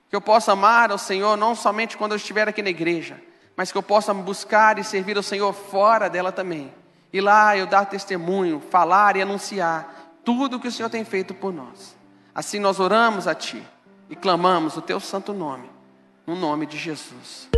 Que 0.10 0.16
eu 0.16 0.22
possa 0.22 0.52
amar 0.52 0.92
ao 0.92 0.98
Senhor 0.98 1.38
não 1.38 1.56
somente 1.56 1.96
quando 1.96 2.12
eu 2.12 2.18
estiver 2.18 2.48
aqui 2.50 2.62
na 2.62 2.70
igreja, 2.70 3.22
mas 3.56 3.72
que 3.72 3.78
eu 3.78 3.84
possa 3.84 4.14
buscar 4.14 4.78
e 4.78 4.84
servir 4.84 5.16
ao 5.16 5.24
Senhor 5.24 5.54
fora 5.54 6.10
dela 6.10 6.32
também. 6.32 6.74
E 7.14 7.22
lá 7.22 7.56
eu 7.56 7.68
dar 7.68 7.86
testemunho, 7.86 8.60
falar 8.72 9.16
e 9.16 9.22
anunciar 9.22 10.12
tudo 10.26 10.58
o 10.58 10.60
que 10.60 10.68
o 10.68 10.72
Senhor 10.72 10.90
tem 10.90 11.06
feito 11.06 11.34
por 11.34 11.54
nós. 11.54 11.96
Assim 12.34 12.60
nós 12.60 12.80
oramos 12.80 13.28
a 13.28 13.36
Ti 13.36 13.64
e 14.10 14.16
clamamos 14.16 14.76
o 14.76 14.82
Teu 14.82 15.00
santo 15.00 15.34
nome, 15.34 15.70
no 16.26 16.36
nome 16.36 16.66
de 16.66 16.78
Jesus. 16.78 17.50